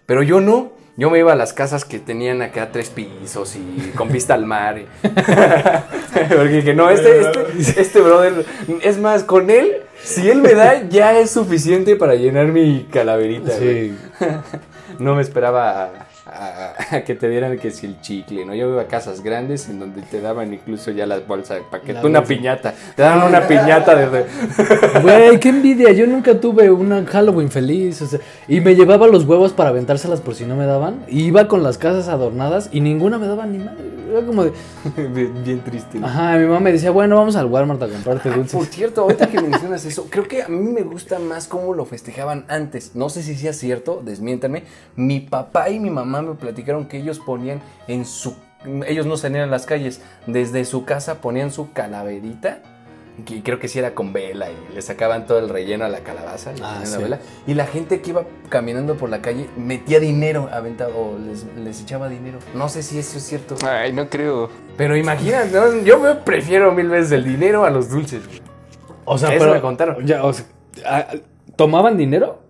[0.06, 0.72] Pero yo no.
[0.96, 4.44] Yo me iba a las casas que tenían acá tres pisos y con vista al
[4.46, 4.78] mar.
[4.78, 4.86] y-
[6.28, 8.44] Porque dije, no, este, este, este brother,
[8.82, 13.52] es más, con él, si él me da, ya es suficiente para llenar mi calaverita.
[13.52, 13.96] Sí.
[14.98, 15.90] No me esperaba
[16.92, 18.54] a, que te dieran que si el chicle, ¿no?
[18.54, 21.94] Yo iba a casas grandes en donde te daban incluso ya las bolsas de paquete,
[21.94, 22.34] La una bolsa.
[22.34, 22.74] piñata.
[22.96, 24.24] Te daban una piñata de...
[25.02, 25.92] Güey, qué envidia.
[25.92, 28.02] Yo nunca tuve una Halloween feliz.
[28.02, 30.72] o sea, y me llevaba los huevos para aventárselas por si no me daban.
[30.72, 31.04] daban.
[31.08, 34.01] Y iba con las casas adornadas y ninguna me daba ni madre.
[34.12, 34.52] Era como de.
[35.08, 35.98] bien, bien triste.
[35.98, 36.06] ¿no?
[36.06, 38.52] Ajá, mi mamá me decía, bueno, vamos al Walmart a comprarte Ah, dulces.
[38.54, 41.84] Por cierto, ahorita que mencionas eso, creo que a mí me gusta más cómo lo
[41.84, 42.94] festejaban antes.
[42.94, 44.64] No sé si sea cierto, desmiéntame.
[44.96, 48.34] Mi papá y mi mamá me platicaron que ellos ponían en su.
[48.86, 50.00] Ellos no salían a las calles.
[50.26, 52.62] Desde su casa ponían su calaverita.
[53.44, 56.52] Creo que sí era con vela y le sacaban todo el relleno a la calabaza.
[56.52, 56.96] le Ah, sí.
[56.96, 61.44] vela, y la gente que iba caminando por la calle metía dinero aventado o les,
[61.56, 62.38] les echaba dinero.
[62.54, 63.54] No sé si eso es cierto.
[63.66, 64.48] Ay, no creo.
[64.76, 65.82] Pero imagínate, ¿no?
[65.82, 68.22] yo me prefiero mil veces el dinero a los dulces.
[69.04, 69.54] O sea, Eso pero.
[69.54, 70.06] me contaron.
[70.06, 70.46] Ya, o sea,
[70.86, 71.06] ah,
[71.56, 72.40] ¿Tomaban dinero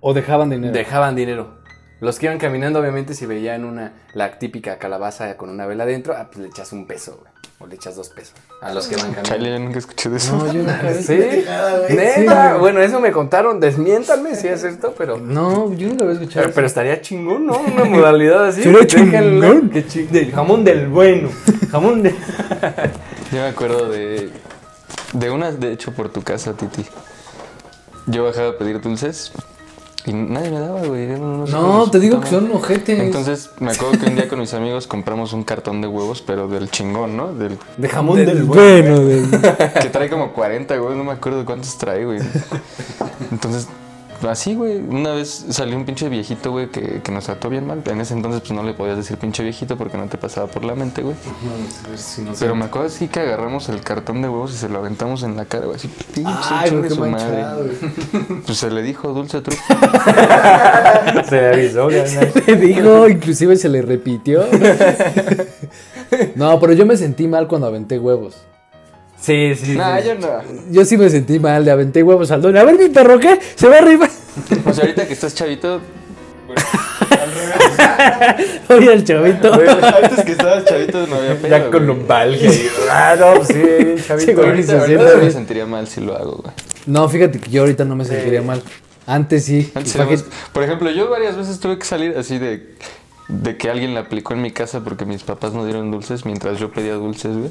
[0.00, 0.72] o dejaban dinero?
[0.72, 1.56] Dejaban dinero.
[1.98, 6.14] Los que iban caminando, obviamente, si veían una, la típica calabaza con una vela adentro,
[6.16, 7.32] ah, pues le echas un peso, güey.
[7.58, 8.34] O le echas dos pesos.
[8.60, 10.36] A los que van Chale, yo nunca escuché de eso.
[10.36, 10.92] No, yo nunca.
[10.92, 11.18] ¿Sí?
[11.88, 12.56] Neta.
[12.58, 13.60] Bueno, eso me contaron.
[13.60, 15.16] Desmiéntanme si es esto, pero.
[15.16, 16.42] No, yo nunca había escuchado.
[16.44, 17.58] Pero, pero estaría chingón, ¿no?
[17.58, 18.62] Una modalidad así.
[18.62, 19.70] Sería chingón.
[19.70, 21.30] Que chi- del jamón del bueno.
[21.70, 22.10] Jamón de.
[23.32, 24.30] Yo me acuerdo de.
[25.14, 26.84] De una, de hecho, por tu casa, Titi.
[28.06, 29.32] Yo bajaba a pedir dulces
[30.06, 31.06] y nadie me daba, güey.
[31.08, 32.98] No, te digo que son ojetes.
[33.00, 36.46] Entonces, me acuerdo que un día con mis amigos compramos un cartón de huevos, pero
[36.48, 37.32] del chingón, ¿no?
[37.34, 39.00] Del De jamón del, Del bueno.
[39.00, 39.30] bueno, del-
[39.82, 40.96] que trae como 40, güey.
[40.96, 42.20] No me acuerdo cuántos trae, güey.
[43.32, 43.68] Entonces,
[44.24, 44.78] así, güey.
[44.78, 47.82] Una vez salió un pinche viejito, güey, que, que nos trató bien mal.
[47.86, 50.64] En ese entonces, pues no le podías decir pinche viejito porque no te pasaba por
[50.64, 51.16] la mente, güey.
[52.38, 55.36] Pero me acuerdo así que agarramos el cartón de huevos y se lo aventamos en
[55.36, 55.76] la cara, güey.
[55.76, 57.72] Así, pinche Ay, güey, qué su manchado, madre.
[58.46, 59.62] Pues se le dijo dulce truco.
[61.28, 62.46] Se avisó, ganas.
[62.46, 64.44] Le dijo, inclusive se le repitió.
[66.34, 68.36] No, pero yo me sentí mal cuando aventé huevos.
[69.20, 69.76] Sí, sí.
[69.76, 70.08] nah, sí.
[70.08, 70.28] yo no.
[70.70, 72.56] Yo sí me sentí mal, le aventé huevos al don.
[72.56, 73.38] A ver, mi perro, ¿qué?
[73.54, 74.08] Se va arriba.
[74.66, 75.80] O sea, ahorita que estás chavito.
[78.68, 79.52] Oye, el chavito.
[79.52, 81.48] Antes que estabas chavito no había pedo.
[81.48, 81.86] Ya con güey.
[81.86, 82.50] lumbalgia.
[82.90, 84.26] Ah, no, pues sí, chavito.
[84.26, 86.54] Sí, güey, Ahorita, me sentiría mal si lo hago, güey.
[86.86, 88.62] No, fíjate que yo ahorita no me sentiría mal.
[89.06, 89.70] Antes sí.
[89.74, 90.18] Antes que-
[90.52, 92.74] Por ejemplo, yo varias veces tuve que salir así de,
[93.28, 96.58] de que alguien la aplicó en mi casa porque mis papás no dieron dulces mientras
[96.58, 97.50] yo pedía dulces, güey.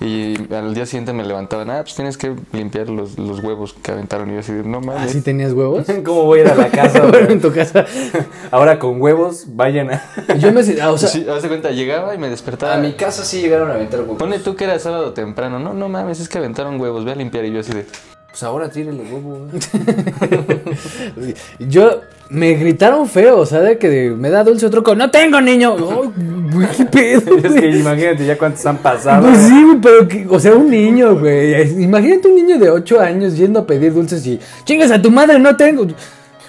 [0.00, 3.92] Y al día siguiente me levantaban, ah, pues tienes que limpiar los, los huevos que
[3.92, 4.28] aventaron.
[4.30, 5.10] Y yo así de, no mames.
[5.10, 5.86] ¿Así tenías huevos?
[6.04, 7.06] ¿Cómo voy a ir a la casa?
[7.06, 7.86] bueno, en tu casa.
[8.50, 10.02] Ahora con huevos, vayan a.
[10.38, 12.74] Yo me ah, o sea, sí, haz de cuenta, llegaba y me despertaba.
[12.74, 14.18] A mi casa sí llegaron a aventar huevos.
[14.18, 15.58] Pone tú que era sábado temprano.
[15.60, 17.44] No, no mames, es que aventaron huevos, ve a limpiar.
[17.44, 17.86] Y yo así de,
[18.34, 19.46] Pues ahora tírele huevo.
[21.14, 21.34] güey.
[21.60, 25.40] yo me gritaron feo, o sea, de que me da dulce otro con no tengo
[25.40, 25.76] niño.
[25.76, 26.84] Güey, qué
[27.20, 27.36] pedo.
[27.36, 29.28] Es que imagínate ya cuántos han pasado.
[29.28, 29.50] Pues güey.
[29.50, 31.80] sí, pero que, o sea, un niño, güey.
[31.84, 35.38] Imagínate un niño de 8 años yendo a pedir dulces y chingas a tu madre,
[35.38, 35.86] no tengo.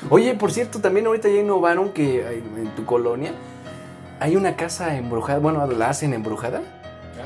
[0.10, 2.22] Oye, por cierto, también ahorita ya innovaron que
[2.58, 3.32] en tu colonia
[4.20, 5.38] hay una casa embrujada.
[5.38, 6.62] Bueno, la hacen embrujada.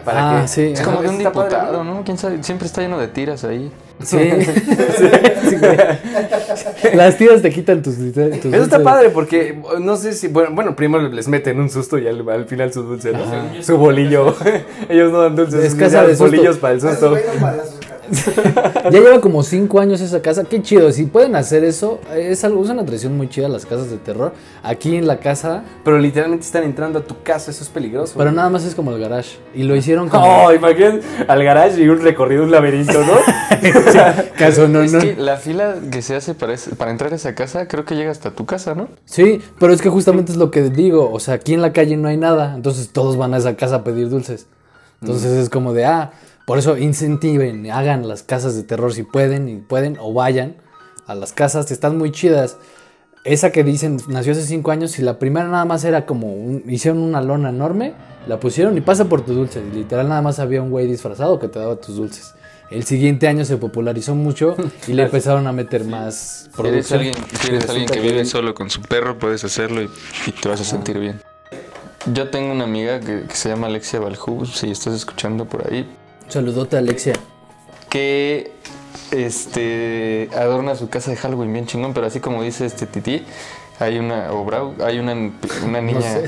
[0.06, 0.62] Ah, que- sí.
[0.74, 2.04] es como de un padre, diputado, ¿no?
[2.04, 2.44] ¿Quién sabe?
[2.44, 3.72] Siempre está lleno de tiras ahí.
[4.04, 4.18] Sí.
[5.50, 6.96] Sí, güey.
[6.96, 10.76] Las tías te quitan tus, tus Eso está padre porque no sé si, bueno, bueno,
[10.76, 13.20] primero les meten un susto y al, al final su dulce, ¿no?
[13.62, 14.36] Su bolillo.
[14.90, 16.26] Ellos no dan dulces, Es casa de susto.
[16.26, 17.14] bolillos para el susto.
[18.86, 20.44] Ya lleva como 5 años esa casa.
[20.46, 20.92] Qué chido.
[20.92, 24.34] Si pueden hacer eso, es algo, es una tradición muy chida las casas de terror.
[24.64, 28.14] Aquí en la casa, Pero literalmente están entrando a tu casa, eso es peligroso.
[28.18, 29.38] pero nada más es como el garage.
[29.54, 30.26] Y lo hicieron como.
[30.46, 33.14] Oh, imagínate al garage y un recorrido, un laberinto, ¿no?
[34.38, 35.00] Caso no, es no.
[35.00, 37.96] que la fila que se hace para, ese- para entrar a esa casa, creo que
[37.96, 38.88] llega hasta tu casa, ¿no?
[39.06, 41.12] Sí, pero es que justamente es lo que digo.
[41.12, 42.56] O sea, aquí en la calle no hay nada.
[42.56, 44.48] Entonces todos van a esa casa a pedir dulces.
[45.02, 46.12] Entonces es como de, ah,
[46.50, 50.56] por eso incentiven, hagan las casas de terror si pueden y pueden o vayan
[51.06, 52.58] a las casas que están muy chidas.
[53.24, 56.64] Esa que dicen nació hace cinco años y la primera nada más era como, un-
[56.68, 57.94] hicieron una lona enorme,
[58.28, 59.62] la pusieron y pasa por tus dulces.
[59.72, 62.34] Y literal nada más había un güey disfrazado que te daba tus dulces.
[62.72, 64.56] El siguiente año se popularizó mucho
[64.88, 67.00] y le empezaron a meter más Si eres producción.
[67.00, 69.90] alguien, si eres alguien que vive solo con su perro, puedes hacerlo y,
[70.26, 71.22] y te vas a sentir bien.
[72.14, 75.88] Yo tengo una amiga que, que se llama Alexia Baljú, si estás escuchando por ahí,
[76.30, 77.14] Saludote Alexia.
[77.90, 78.52] que
[79.12, 83.24] este adorna su casa de Halloween bien chingón, pero así como dice este Titi,
[83.80, 85.14] hay una o Brau, hay una,
[85.66, 86.22] una niña,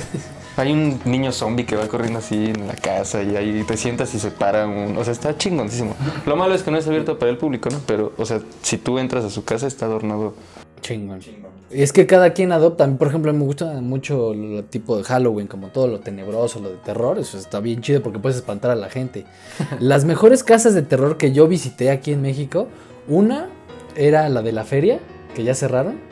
[0.57, 4.13] hay un niño zombie que va corriendo así en la casa y ahí te sientas
[4.15, 5.95] y se para un, o sea, está chingoncísimo.
[6.25, 7.79] Lo malo es que no es abierto para el público, ¿no?
[7.85, 10.33] Pero, o sea, si tú entras a su casa está adornado.
[10.81, 11.19] Chingón.
[11.19, 12.83] Y es que cada quien adopta.
[12.83, 16.59] A mí, por ejemplo, me gusta mucho el tipo de Halloween, como todo lo tenebroso,
[16.59, 17.17] lo de terror.
[17.19, 19.25] Eso está bien chido porque puedes espantar a la gente.
[19.79, 22.67] Las mejores casas de terror que yo visité aquí en México,
[23.07, 23.49] una
[23.95, 24.99] era la de la feria,
[25.35, 26.10] que ya cerraron.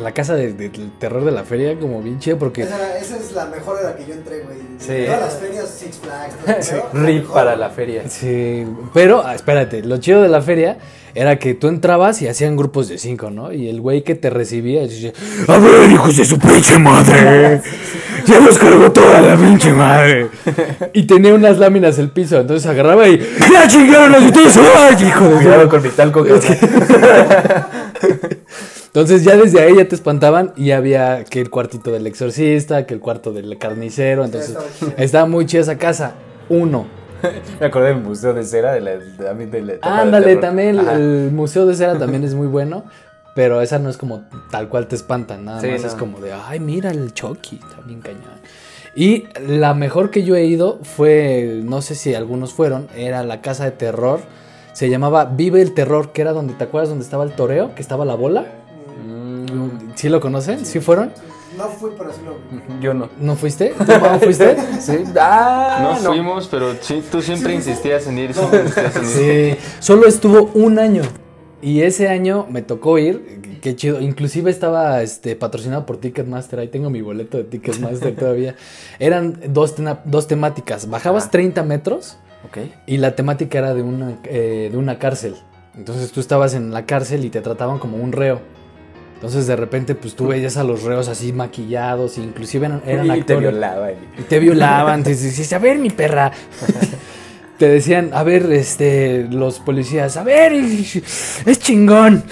[0.00, 2.98] La casa de- de- del terror de la feria, como bien chido, porque Esa, era-
[2.98, 4.56] esa es la mejor a la que yo entré, güey.
[4.78, 5.04] Sí.
[5.06, 8.02] Todas las ferias, Six Flags, todo eso, pero RIP para la feria.
[8.08, 10.78] Sí, pero ah, espérate, lo chido de la feria
[11.14, 13.52] era que tú entrabas y hacían grupos de cinco, ¿no?
[13.52, 15.12] Y el güey que te recibía decía,
[15.46, 17.60] a ver, hijos de su pinche madre,
[18.26, 20.28] ya los cargó toda la pinche madre.
[20.94, 23.18] Y tenía unas láminas el piso, entonces agarraba y,
[23.52, 26.24] ya chingaron las y todos, ay, hijo de Cuidado con mi talco.
[28.94, 32.92] Entonces ya desde ahí ya te espantaban y había que el cuartito del exorcista, que
[32.92, 34.54] el cuarto del carnicero, entonces
[34.98, 36.12] estaba muy chida esa casa.
[36.50, 36.86] Uno.
[37.60, 40.36] Me acordé del museo de cera de la, de, también de la etapa del Ándale,
[40.36, 40.94] también Ajá.
[40.94, 42.84] el Museo de Cera también es muy bueno,
[43.34, 45.88] pero esa no es como tal cual te espantan, nada Sí, más no.
[45.88, 48.20] es como de, ay, mira el Chucky, está bien cañón.
[48.94, 53.40] Y la mejor que yo he ido fue, no sé si algunos fueron, era la
[53.40, 54.20] casa de terror,
[54.74, 57.74] se llamaba Vive el Terror, que era donde, ¿te acuerdas donde estaba el toreo?
[57.74, 58.44] Que estaba la bola.
[59.94, 60.64] ¿Sí lo conocen?
[60.64, 61.12] ¿Sí fueron?
[61.56, 62.82] No fui, pero sí lo vi.
[62.82, 63.10] Yo no.
[63.20, 63.74] ¿No fuiste?
[63.78, 64.56] ¿Tú, Pau, fuiste?
[64.80, 65.04] Sí.
[65.20, 69.56] Ah, No, fuimos, pero sí, tú siempre insistías en ir, siempre insistías en ir.
[69.56, 71.02] Sí, solo estuvo un año.
[71.60, 74.00] Y ese año me tocó ir, qué chido.
[74.00, 76.58] Inclusive estaba este, patrocinado por Ticketmaster.
[76.58, 78.56] Ahí tengo mi boleto de Ticketmaster todavía.
[78.98, 80.88] Eran dos, tena- dos temáticas.
[80.88, 82.16] Bajabas 30 metros
[82.48, 82.58] Ok.
[82.86, 85.36] y la temática era de una, eh, de una cárcel.
[85.76, 88.40] Entonces tú estabas en la cárcel y te trataban como un reo.
[89.22, 93.08] Entonces de repente pues tú veías a los reos así maquillados, inclusive eran, eran y
[93.10, 93.40] te actores.
[93.40, 93.92] violaba.
[93.92, 96.32] Y te violaban, te decías, a ver, mi perra.
[97.58, 102.24] Te decían, a ver, este, los policías, a ver, es chingón.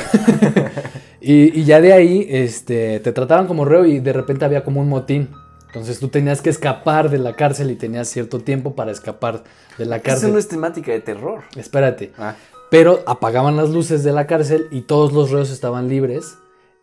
[1.21, 4.81] y, y ya de ahí, este, te trataban como reo y de repente había como
[4.81, 5.29] un motín.
[5.67, 9.45] Entonces tú tenías que escapar de la cárcel y tenías cierto tiempo para escapar
[9.79, 10.33] de la Eso cárcel.
[10.33, 11.43] no es temática de terror.
[11.55, 12.11] Espérate.
[12.19, 12.35] Ah.
[12.69, 16.39] Pero apagaban las luces de la cárcel y todos los reos estaban libres.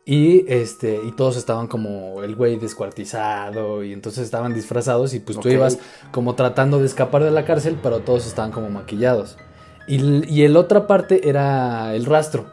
[0.10, 3.84] Y este, y todos estaban como el güey descuartizado.
[3.84, 5.14] Y entonces estaban disfrazados.
[5.14, 5.80] Y pues tú ibas
[6.12, 9.38] como tratando de escapar de la cárcel, pero todos estaban como maquillados.
[9.86, 12.46] Y, y el otra parte era el rastro.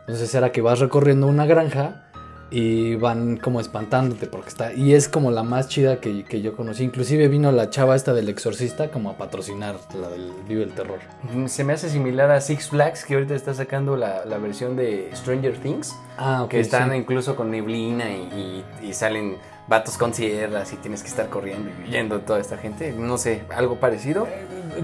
[0.00, 2.07] Entonces era que vas recorriendo una granja
[2.50, 4.72] y van como espantándote porque está...
[4.72, 6.82] Y es como la más chida que, que yo conocí.
[6.84, 10.98] Inclusive vino la chava esta del exorcista como a patrocinar la del Vive el Terror.
[11.46, 15.10] Se me hace similar a Six Flags, que ahorita está sacando la, la versión de
[15.14, 15.94] Stranger Things.
[16.16, 16.48] Ah, ok.
[16.50, 16.96] que están sí.
[16.96, 19.36] incluso con neblina y, y- y salen
[19.68, 22.92] vatos con sierras y tienes que estar corriendo y huyendo toda esta gente.
[22.92, 24.26] No sé, algo parecido.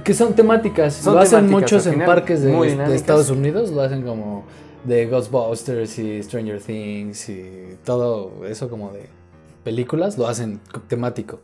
[0.05, 0.95] Que son temáticas.
[0.95, 2.91] Son lo hacen temáticas, muchos en parques de, dinámicas.
[2.93, 3.71] Estados Unidos.
[3.71, 4.45] Lo hacen como
[4.85, 9.09] de Ghostbusters y Stranger Things y todo eso como de
[9.65, 10.17] películas.
[10.19, 11.41] Lo hacen temático.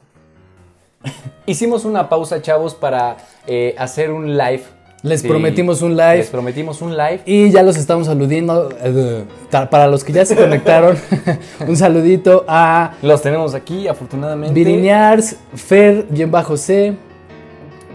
[1.46, 4.62] Hicimos una pausa, chavos, para eh, hacer un live.
[5.02, 6.18] Les Sí, prometimos un live.
[6.18, 7.22] Les prometimos un live.
[7.24, 8.68] Y ya los estamos saludiendo.
[8.82, 10.98] eh, para los que ya se conectaron,
[11.66, 14.52] un saludito a Los tenemos aquí, afortunadamente.
[14.52, 16.94] Viriñars, Fer-C,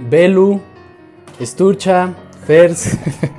[0.09, 0.59] Belu,
[1.39, 2.15] Esturcha,
[2.47, 2.97] Fers.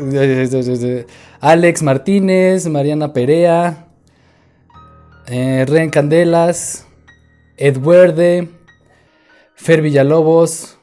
[1.40, 3.86] Alex Martínez, Mariana Perea,
[5.26, 6.86] eh, Ren Candelas,
[7.56, 8.48] Edwerde,
[9.54, 10.76] Fer Villalobos.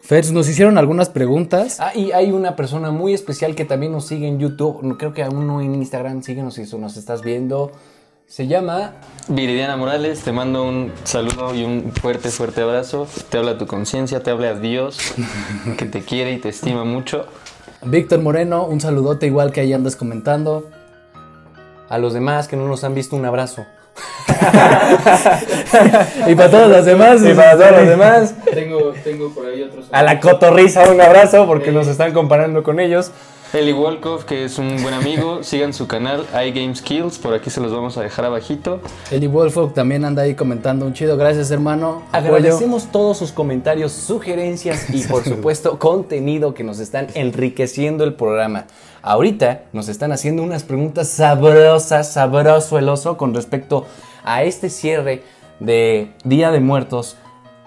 [0.00, 1.80] Fer, nos hicieron algunas preguntas.
[1.80, 4.82] Ah, y hay una persona muy especial que también nos sigue en YouTube.
[4.82, 6.22] No, Creo que aún no en Instagram.
[6.22, 7.72] Síguenos si nos estás viendo.
[8.26, 8.94] Se llama
[9.28, 13.06] Viridiana Morales, te mando un saludo y un fuerte, fuerte abrazo.
[13.30, 14.98] Te habla tu conciencia, te habla Dios,
[15.78, 17.26] que te quiere y te estima mucho.
[17.84, 20.68] Víctor Moreno, un saludote igual que ahí andas comentando.
[21.88, 23.64] a los demás que no nos han visto un abrazo.
[26.26, 27.22] Y para todos los demás.
[27.22, 28.34] Y para todos los demás.
[28.52, 29.86] Tengo, tengo por ahí otros.
[29.92, 33.10] A la cotorriza un abrazo porque nos están comparando con ellos.
[33.54, 37.60] Eli Wolkov, que es un buen amigo, sigan su canal iGame Skills, por aquí se
[37.60, 38.80] los vamos a dejar abajito.
[39.12, 41.16] Eli Wolfog también anda ahí comentando un chido.
[41.16, 42.02] Gracias, hermano.
[42.10, 42.34] Apoyo.
[42.34, 48.66] Agradecemos todos sus comentarios, sugerencias y por supuesto contenido que nos están enriqueciendo el programa.
[49.02, 53.86] Ahorita nos están haciendo unas preguntas sabrosas, sabroso el oso con respecto
[54.24, 55.22] a este cierre
[55.60, 57.16] de Día de Muertos.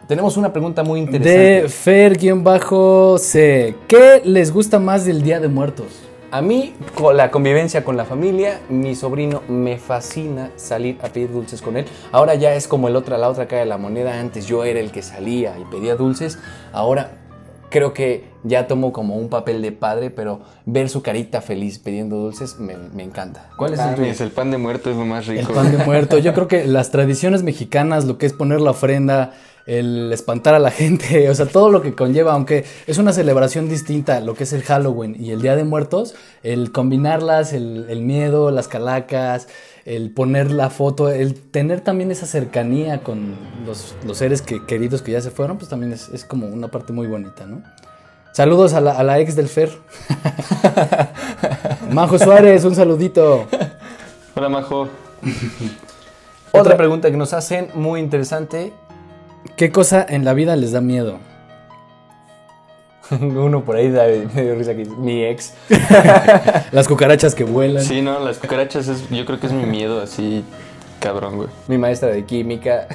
[0.08, 1.64] Tenemos una pregunta muy interesante.
[1.64, 3.76] De Fer-C.
[3.90, 5.88] ¿Qué les gusta más del Día de Muertos?
[6.32, 11.32] A mí, con la convivencia con la familia, mi sobrino me fascina salir a pedir
[11.32, 11.86] dulces con él.
[12.14, 14.18] Ahora ya es como el otra, la otra cara de la moneda.
[14.18, 16.40] Antes yo era el que salía y pedía dulces.
[16.72, 17.18] Ahora
[17.70, 22.16] creo que ya tomo como un papel de padre, pero ver su carita feliz pidiendo
[22.16, 23.50] dulces me, me encanta.
[23.58, 24.14] ¿Cuál es el tuyo?
[24.18, 25.54] El pan de muerto es lo más El rico.
[25.54, 26.18] pan de muerto.
[26.18, 29.34] Yo creo que las tradiciones mexicanas, lo que es poner la ofrenda,
[29.68, 33.70] el espantar a la gente, o sea, todo lo que conlleva, aunque es una celebración
[33.70, 38.02] distinta, lo que es el Halloween y el Día de Muertos, el combinarlas, el, el
[38.02, 39.48] miedo, las calacas,
[39.86, 43.36] el poner la foto, el tener también esa cercanía con
[43.66, 46.70] los, los seres que, queridos que ya se fueron, pues también es, es como una
[46.70, 47.62] parte muy bonita, ¿no?
[48.32, 49.72] Saludos a la, a la ex del Fer.
[51.92, 53.48] Majo Suárez, un saludito.
[54.36, 54.88] Hola, Majo.
[56.52, 58.74] Otra pregunta que nos hacen, muy interesante.
[59.56, 61.20] ¿Qué cosa en la vida les da miedo?
[63.22, 64.04] Uno por ahí da
[64.36, 65.54] medio risa que dice, mi ex.
[66.72, 67.84] Las cucarachas que vuelan.
[67.84, 70.44] Sí, no, las cucarachas es, yo creo que es mi miedo así,
[71.00, 71.50] cabrón, güey.
[71.68, 72.88] Mi maestra de química.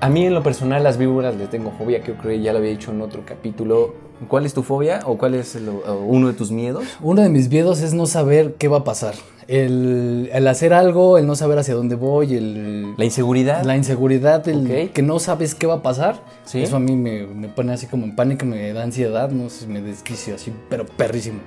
[0.00, 2.52] A mí en lo personal las víboras le tengo fobia, que yo creo que ya
[2.52, 3.94] lo había dicho en otro capítulo.
[4.28, 6.84] ¿Cuál es tu fobia o cuál es el- o uno de tus miedos?
[7.00, 9.14] Uno de mis miedos es no saber qué va a pasar.
[9.52, 13.64] El, el hacer algo, el no saber hacia dónde voy, el, La inseguridad.
[13.64, 16.22] la inseguridad, el que no sabes qué va a pasar.
[16.44, 16.62] Sí.
[16.62, 19.66] Eso a mí me, me pone así como en pánico, me da ansiedad, no sé,
[19.66, 21.40] me desquicio así, pero perrísimo.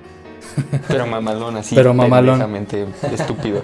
[0.88, 1.74] Pero mamalón, así.
[1.74, 2.42] Pero mamalón.
[3.10, 3.62] estúpido.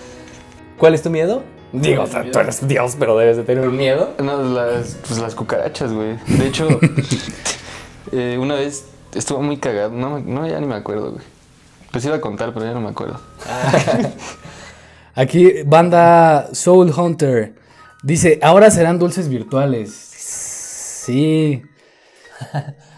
[0.78, 1.42] ¿Cuál es tu miedo?
[1.72, 4.14] Digo, o sea, tú eres Dios, pero debes de tener un miedo.
[4.22, 6.16] No, las, pues las cucarachas, güey.
[6.26, 6.66] De hecho,
[8.12, 9.90] eh, una vez estuvo muy cagado.
[9.90, 11.35] No, no, ya ni me acuerdo, güey.
[11.96, 13.18] Les iba a contar, pero ya no me acuerdo.
[15.14, 17.54] Aquí, banda Soul Hunter
[18.02, 19.90] dice: Ahora serán dulces virtuales.
[19.92, 21.62] Sí.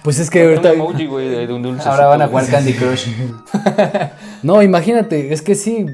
[0.03, 0.73] Pues es que ahorita.
[0.73, 1.89] emoji, de un dulce.
[1.89, 3.07] Ahora van a jugar Candy Crush.
[4.43, 5.87] No, imagínate, es que sí,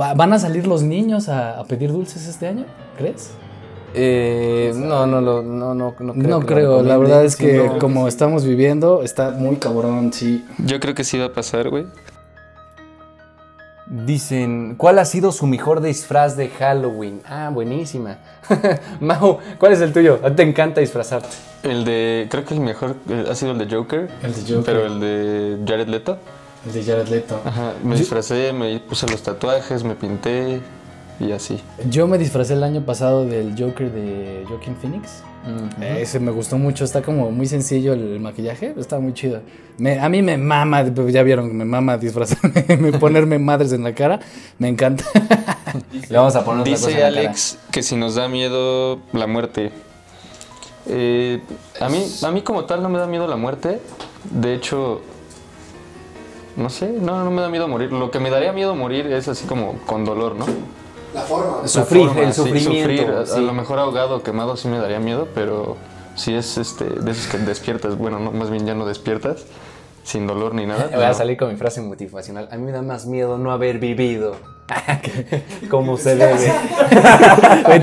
[0.00, 2.64] va- van a salir los niños a, a pedir dulces este año,
[2.96, 3.30] ¿crees?
[3.94, 6.14] Eh, no, no, lo- no, no, no creo.
[6.14, 10.12] No que lo creo, la verdad es que sino- como estamos viviendo, está muy cabrón,
[10.12, 10.44] sí.
[10.58, 11.86] Yo creo que sí va a pasar, güey.
[13.92, 17.20] Dicen, ¿cuál ha sido su mejor disfraz de Halloween?
[17.26, 18.16] Ah, buenísima.
[19.00, 20.18] Mau, ¿cuál es el tuyo?
[20.24, 21.28] A ti te encanta disfrazarte.
[21.62, 22.26] El de.
[22.30, 24.08] Creo que el mejor eh, ha sido el de Joker.
[24.22, 24.64] El de Joker.
[24.64, 26.16] Pero el de Jared Leto.
[26.64, 27.38] El de Jared Leto.
[27.44, 27.74] Ajá.
[27.84, 30.62] Me disfracé, me puse los tatuajes, me pinté
[31.22, 31.58] y así.
[31.90, 35.22] Yo me disfracé el año pasado del Joker de Joaquin Phoenix.
[35.80, 39.40] Ese me gustó mucho, está como muy sencillo el, maquillaje, está muy chido.
[39.76, 43.92] Me- a mí me mama, ya vieron, me mama disfrazarme, me ponerme madres en la
[43.94, 44.20] cara,
[44.58, 45.04] me encanta.
[46.08, 49.00] Le vamos a poner otra cosa en Dice la Alex que si nos da miedo
[49.12, 49.72] la muerte.
[50.86, 51.40] Eh,
[51.80, 53.80] a, mí, a mí como tal no me da miedo la muerte.
[54.30, 55.00] De hecho,
[56.56, 57.92] no sé, no, no me da miedo morir.
[57.92, 60.46] Lo que me daría miedo morir es así como con dolor, ¿no?
[61.14, 61.66] La forma.
[61.68, 63.26] Sufrir, forma, el sí, sufrimiento.
[63.26, 63.38] sufrir.
[63.38, 65.76] A, lo mejor ahogado o quemado sí me daría miedo, pero
[66.14, 69.44] si es este, de esos que despiertas, bueno, no, más bien ya no despiertas,
[70.04, 70.88] sin dolor ni nada.
[70.94, 72.48] Voy a salir con mi frase motivacional.
[72.50, 74.36] A mí me da más miedo no haber vivido.
[75.70, 76.50] Como se debe.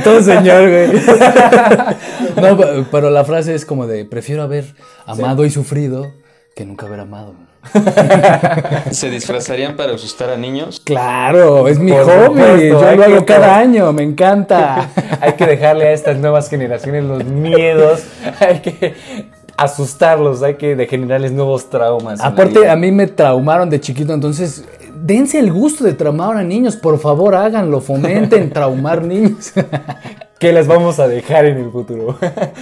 [0.03, 0.91] Todo señor, güey.
[2.35, 4.73] No, pe- pero la frase es como de, prefiero haber
[5.05, 6.11] amado y sufrido
[6.55, 7.33] que nunca haber amado.
[8.91, 10.81] ¿Se disfrazarían para asustar a niños?
[10.83, 14.89] Claro, es mi Por hobby, supuesto, yo lo que- hago cada año, me encanta.
[15.21, 18.03] Hay que dejarle a estas nuevas generaciones los miedos.
[18.39, 18.95] Hay que
[19.57, 20.41] asustarlos.
[20.41, 22.19] Hay que generarles nuevos traumas.
[22.21, 24.63] Aparte, a mí me traumaron de chiquito, entonces
[25.01, 29.51] dense el gusto de traumar a niños, por favor, háganlo, fomenten traumar niños.
[30.39, 32.17] ¿Qué les vamos a dejar en el futuro?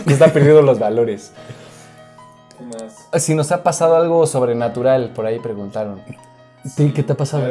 [0.07, 1.31] Se están perdiendo los valores.
[3.17, 6.01] Si nos ha pasado algo sobrenatural, por ahí preguntaron.
[6.65, 7.45] Sí, ¿qué te ha pasado?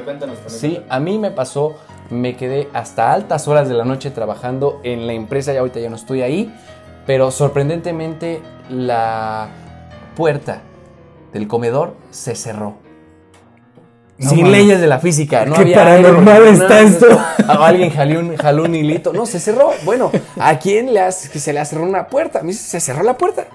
[0.46, 1.76] Sí, a mí me pasó,
[2.10, 5.88] me quedé hasta altas horas de la noche trabajando en la empresa, ya ahorita ya
[5.88, 6.54] no estoy ahí,
[7.06, 9.48] pero sorprendentemente la
[10.14, 10.62] puerta
[11.32, 12.74] del comedor se cerró.
[14.18, 17.06] No Sin leyes de la física, no Qué había paranormal aire, está no, esto.
[17.46, 19.12] no, Alguien jaló un, jaló un hilito.
[19.12, 19.72] No, se cerró.
[19.84, 20.10] Bueno,
[20.40, 22.38] ¿a quién le hace que se le cerró una puerta?
[22.38, 23.46] A mí se cerró la puerta.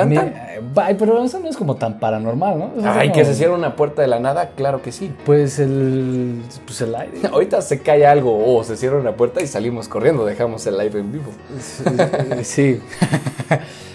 [0.00, 0.28] Tan, tan.
[0.28, 2.72] eh, ay, pero eso no es como tan paranormal, ¿no?
[2.78, 5.12] Eso Ay, como- que se cierra una puerta de la nada, claro que sí.
[5.26, 7.18] Pues el, pues el aire.
[7.32, 11.00] Ahorita se cae algo o se cierra una puerta y salimos corriendo, dejamos el live
[11.00, 11.30] en vivo.
[12.42, 12.80] Sí.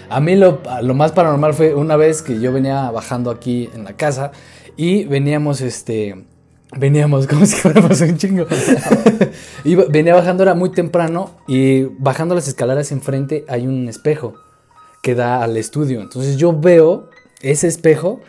[0.08, 3.82] A mí lo, lo más paranormal fue una vez que yo venía bajando aquí en
[3.84, 4.30] la casa
[4.76, 6.24] y veníamos, este,
[6.78, 8.46] veníamos como si fuéramos un chingo.
[9.88, 14.34] Venía bajando, era muy temprano y bajando las escaleras enfrente hay un espejo
[15.06, 16.00] que da al estudio.
[16.00, 18.22] Entonces yo veo ese espejo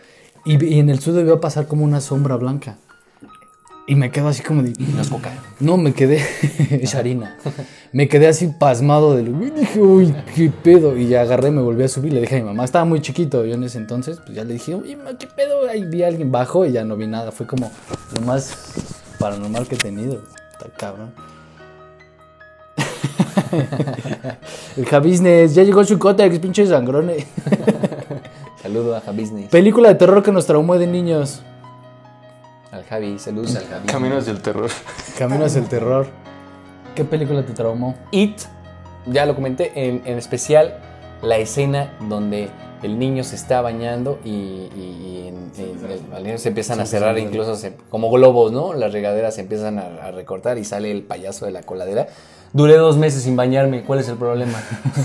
[0.46, 2.78] y, y en el estudio veo pasar como una sombra blanca.
[3.88, 4.74] Y me quedo así como de...
[4.78, 5.32] No es coca.
[5.60, 6.22] No, me quedé.
[6.70, 7.36] es harina.
[7.94, 9.44] Me quedé así pasmado de lo.
[9.44, 10.96] y Dije, uy, qué pedo.
[10.96, 12.14] Y ya agarré, me volví a subir.
[12.14, 14.20] Le dije a mi mamá, estaba muy chiquito yo en ese entonces.
[14.24, 15.68] Pues ya le dije, uy, ma, qué pedo.
[15.68, 17.32] Ahí vi a alguien bajo y ya no vi nada.
[17.32, 17.72] Fue como
[18.14, 18.54] lo más
[19.18, 20.22] paranormal que he tenido.
[20.52, 21.12] Está cabrón.
[24.78, 27.26] El Javisnes, ya llegó su cótex, pinche sangrone.
[28.62, 29.50] Saludo a Javisnes.
[29.50, 31.42] Película de terror que nos traumó de niños.
[32.72, 33.88] Al Javi, saludos al Javi.
[33.88, 34.70] Camino hacia el terror.
[35.18, 36.08] Camino hacia el terror.
[36.96, 37.96] ¿Qué película te traumó?
[38.12, 38.42] It,
[39.06, 40.80] ya lo comenté, en, en especial
[41.22, 42.50] la escena donde
[42.84, 44.70] el niño se está bañando y, y-
[45.02, 48.74] y en- en el- al niño se empiezan a cerrar incluso se- como globos, ¿no?
[48.74, 52.08] Las regaderas se empiezan a, a recortar y sale el payaso de la coladera.
[52.58, 54.58] Duré dos meses sin bañarme, ¿cuál es el problema?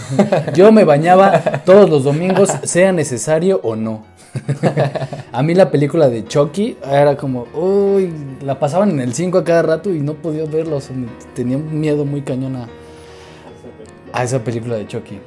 [0.54, 4.04] Yo me bañaba todos los domingos, sea necesario o no.
[5.32, 8.10] A mí la película de Chucky era como, uy,
[8.42, 10.76] la pasaban en el 5 a cada rato y no podía verlo.
[10.76, 12.68] o sea, me- tenía un miedo muy cañón a,
[14.14, 15.20] a esa película de Chucky.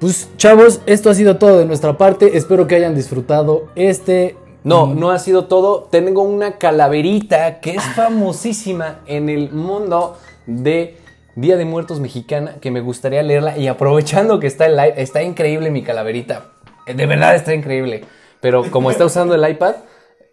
[0.00, 2.36] Pues chavos, esto ha sido todo de nuestra parte.
[2.36, 4.36] Espero que hayan disfrutado este...
[4.62, 5.88] No, no ha sido todo.
[5.90, 10.98] Tengo una calaverita que es famosísima en el mundo de
[11.36, 15.22] Día de Muertos mexicana que me gustaría leerla y aprovechando que está el live, está
[15.22, 16.44] increíble mi calaverita.
[16.86, 18.04] Eh, De verdad está increíble.
[18.40, 19.76] Pero como está usando el iPad,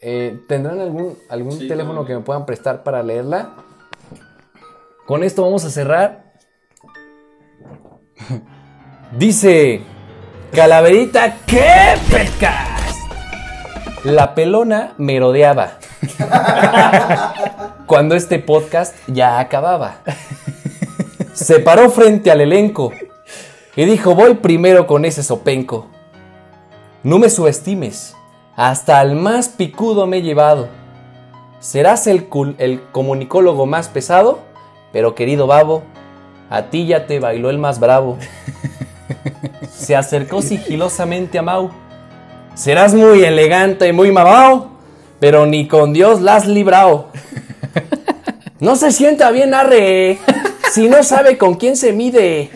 [0.01, 3.51] eh, ¿tendrán algún, algún teléfono que me puedan prestar para leerla?
[5.07, 6.33] Con esto vamos a cerrar.
[9.17, 9.81] Dice,
[10.53, 12.95] calaverita, ¿qué podcast?
[14.03, 15.79] La pelona merodeaba.
[17.87, 20.01] Cuando este podcast ya acababa.
[21.33, 22.91] Se paró frente al elenco
[23.75, 25.87] y dijo, voy primero con ese sopenco.
[27.03, 28.15] No me subestimes,
[28.55, 30.67] hasta al más picudo me he llevado.
[31.59, 34.39] Serás el, cul- el comunicólogo más pesado,
[34.91, 35.83] pero querido babo,
[36.49, 38.17] a ti ya te bailó el más bravo.
[39.73, 41.71] Se acercó sigilosamente a Mau.
[42.53, 44.69] Serás muy elegante y muy mamao,
[45.19, 47.07] pero ni con Dios la has librado.
[48.59, 50.19] No se sienta bien arre,
[50.71, 52.49] si no sabe con quién se mide.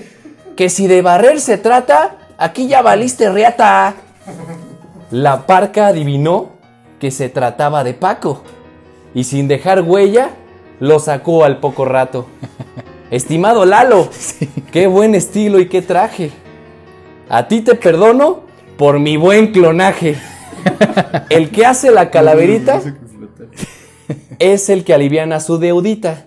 [0.55, 3.95] Que si de barrer se trata, aquí ya valiste reata.
[5.11, 6.51] La parca adivinó
[6.99, 8.41] que se trataba de Paco
[9.13, 10.31] y sin dejar huella
[10.79, 12.27] lo sacó al poco rato.
[13.11, 14.09] Estimado Lalo,
[14.71, 16.31] qué buen estilo y qué traje.
[17.29, 18.41] A ti te perdono
[18.77, 20.15] por mi buen clonaje.
[21.29, 22.81] El que hace la calaverita
[24.39, 26.25] es el que aliviana su deudita.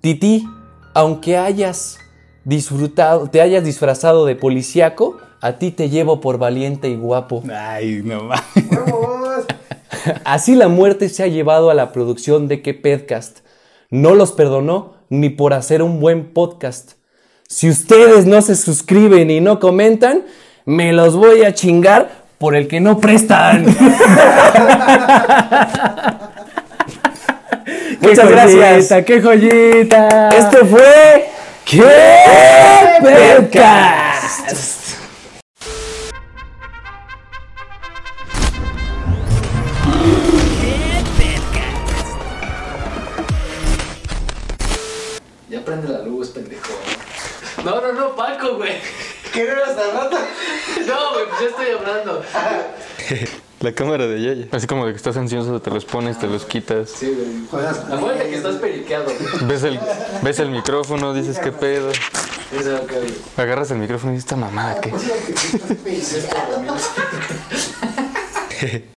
[0.00, 0.46] Titi,
[0.94, 1.98] aunque hayas
[2.44, 7.42] disfrutado, te hayas disfrazado de policíaco, a ti te llevo por valiente y guapo.
[7.52, 8.44] Ay, no mames.
[10.24, 13.40] Así la muerte se ha llevado a la producción de qué podcast.
[13.90, 16.92] No los perdonó ni por hacer un buen podcast.
[17.48, 20.22] Si ustedes no se suscriben y no comentan,
[20.64, 23.66] me los voy a chingar por el que no prestan.
[28.00, 29.04] Muchas gracias.
[29.04, 30.30] ¡Qué joyita!
[30.30, 31.28] Este fue
[31.66, 31.84] ¿Qué
[33.00, 34.96] Podcast?
[45.50, 46.72] Ya prende la luz, pendejo.
[47.64, 48.72] No, no, no, Paco, güey.
[49.32, 50.16] ¿Qué no hasta el rato?
[50.86, 52.24] No, güey, pues ya estoy hablando.
[53.60, 54.48] La cámara de Yaya.
[54.52, 56.94] Así como de que estás ansioso, te los pones, te los quitas.
[57.50, 59.12] Juegas con Acuérdate que estás periqueado.
[59.42, 59.78] Ves el,
[60.22, 61.92] ves el micrófono, dices qué pedo.
[62.50, 63.14] Güey.
[63.36, 64.88] Agarras el micrófono y dices, esta mamada, ¿qué?
[64.88, 66.26] Pues,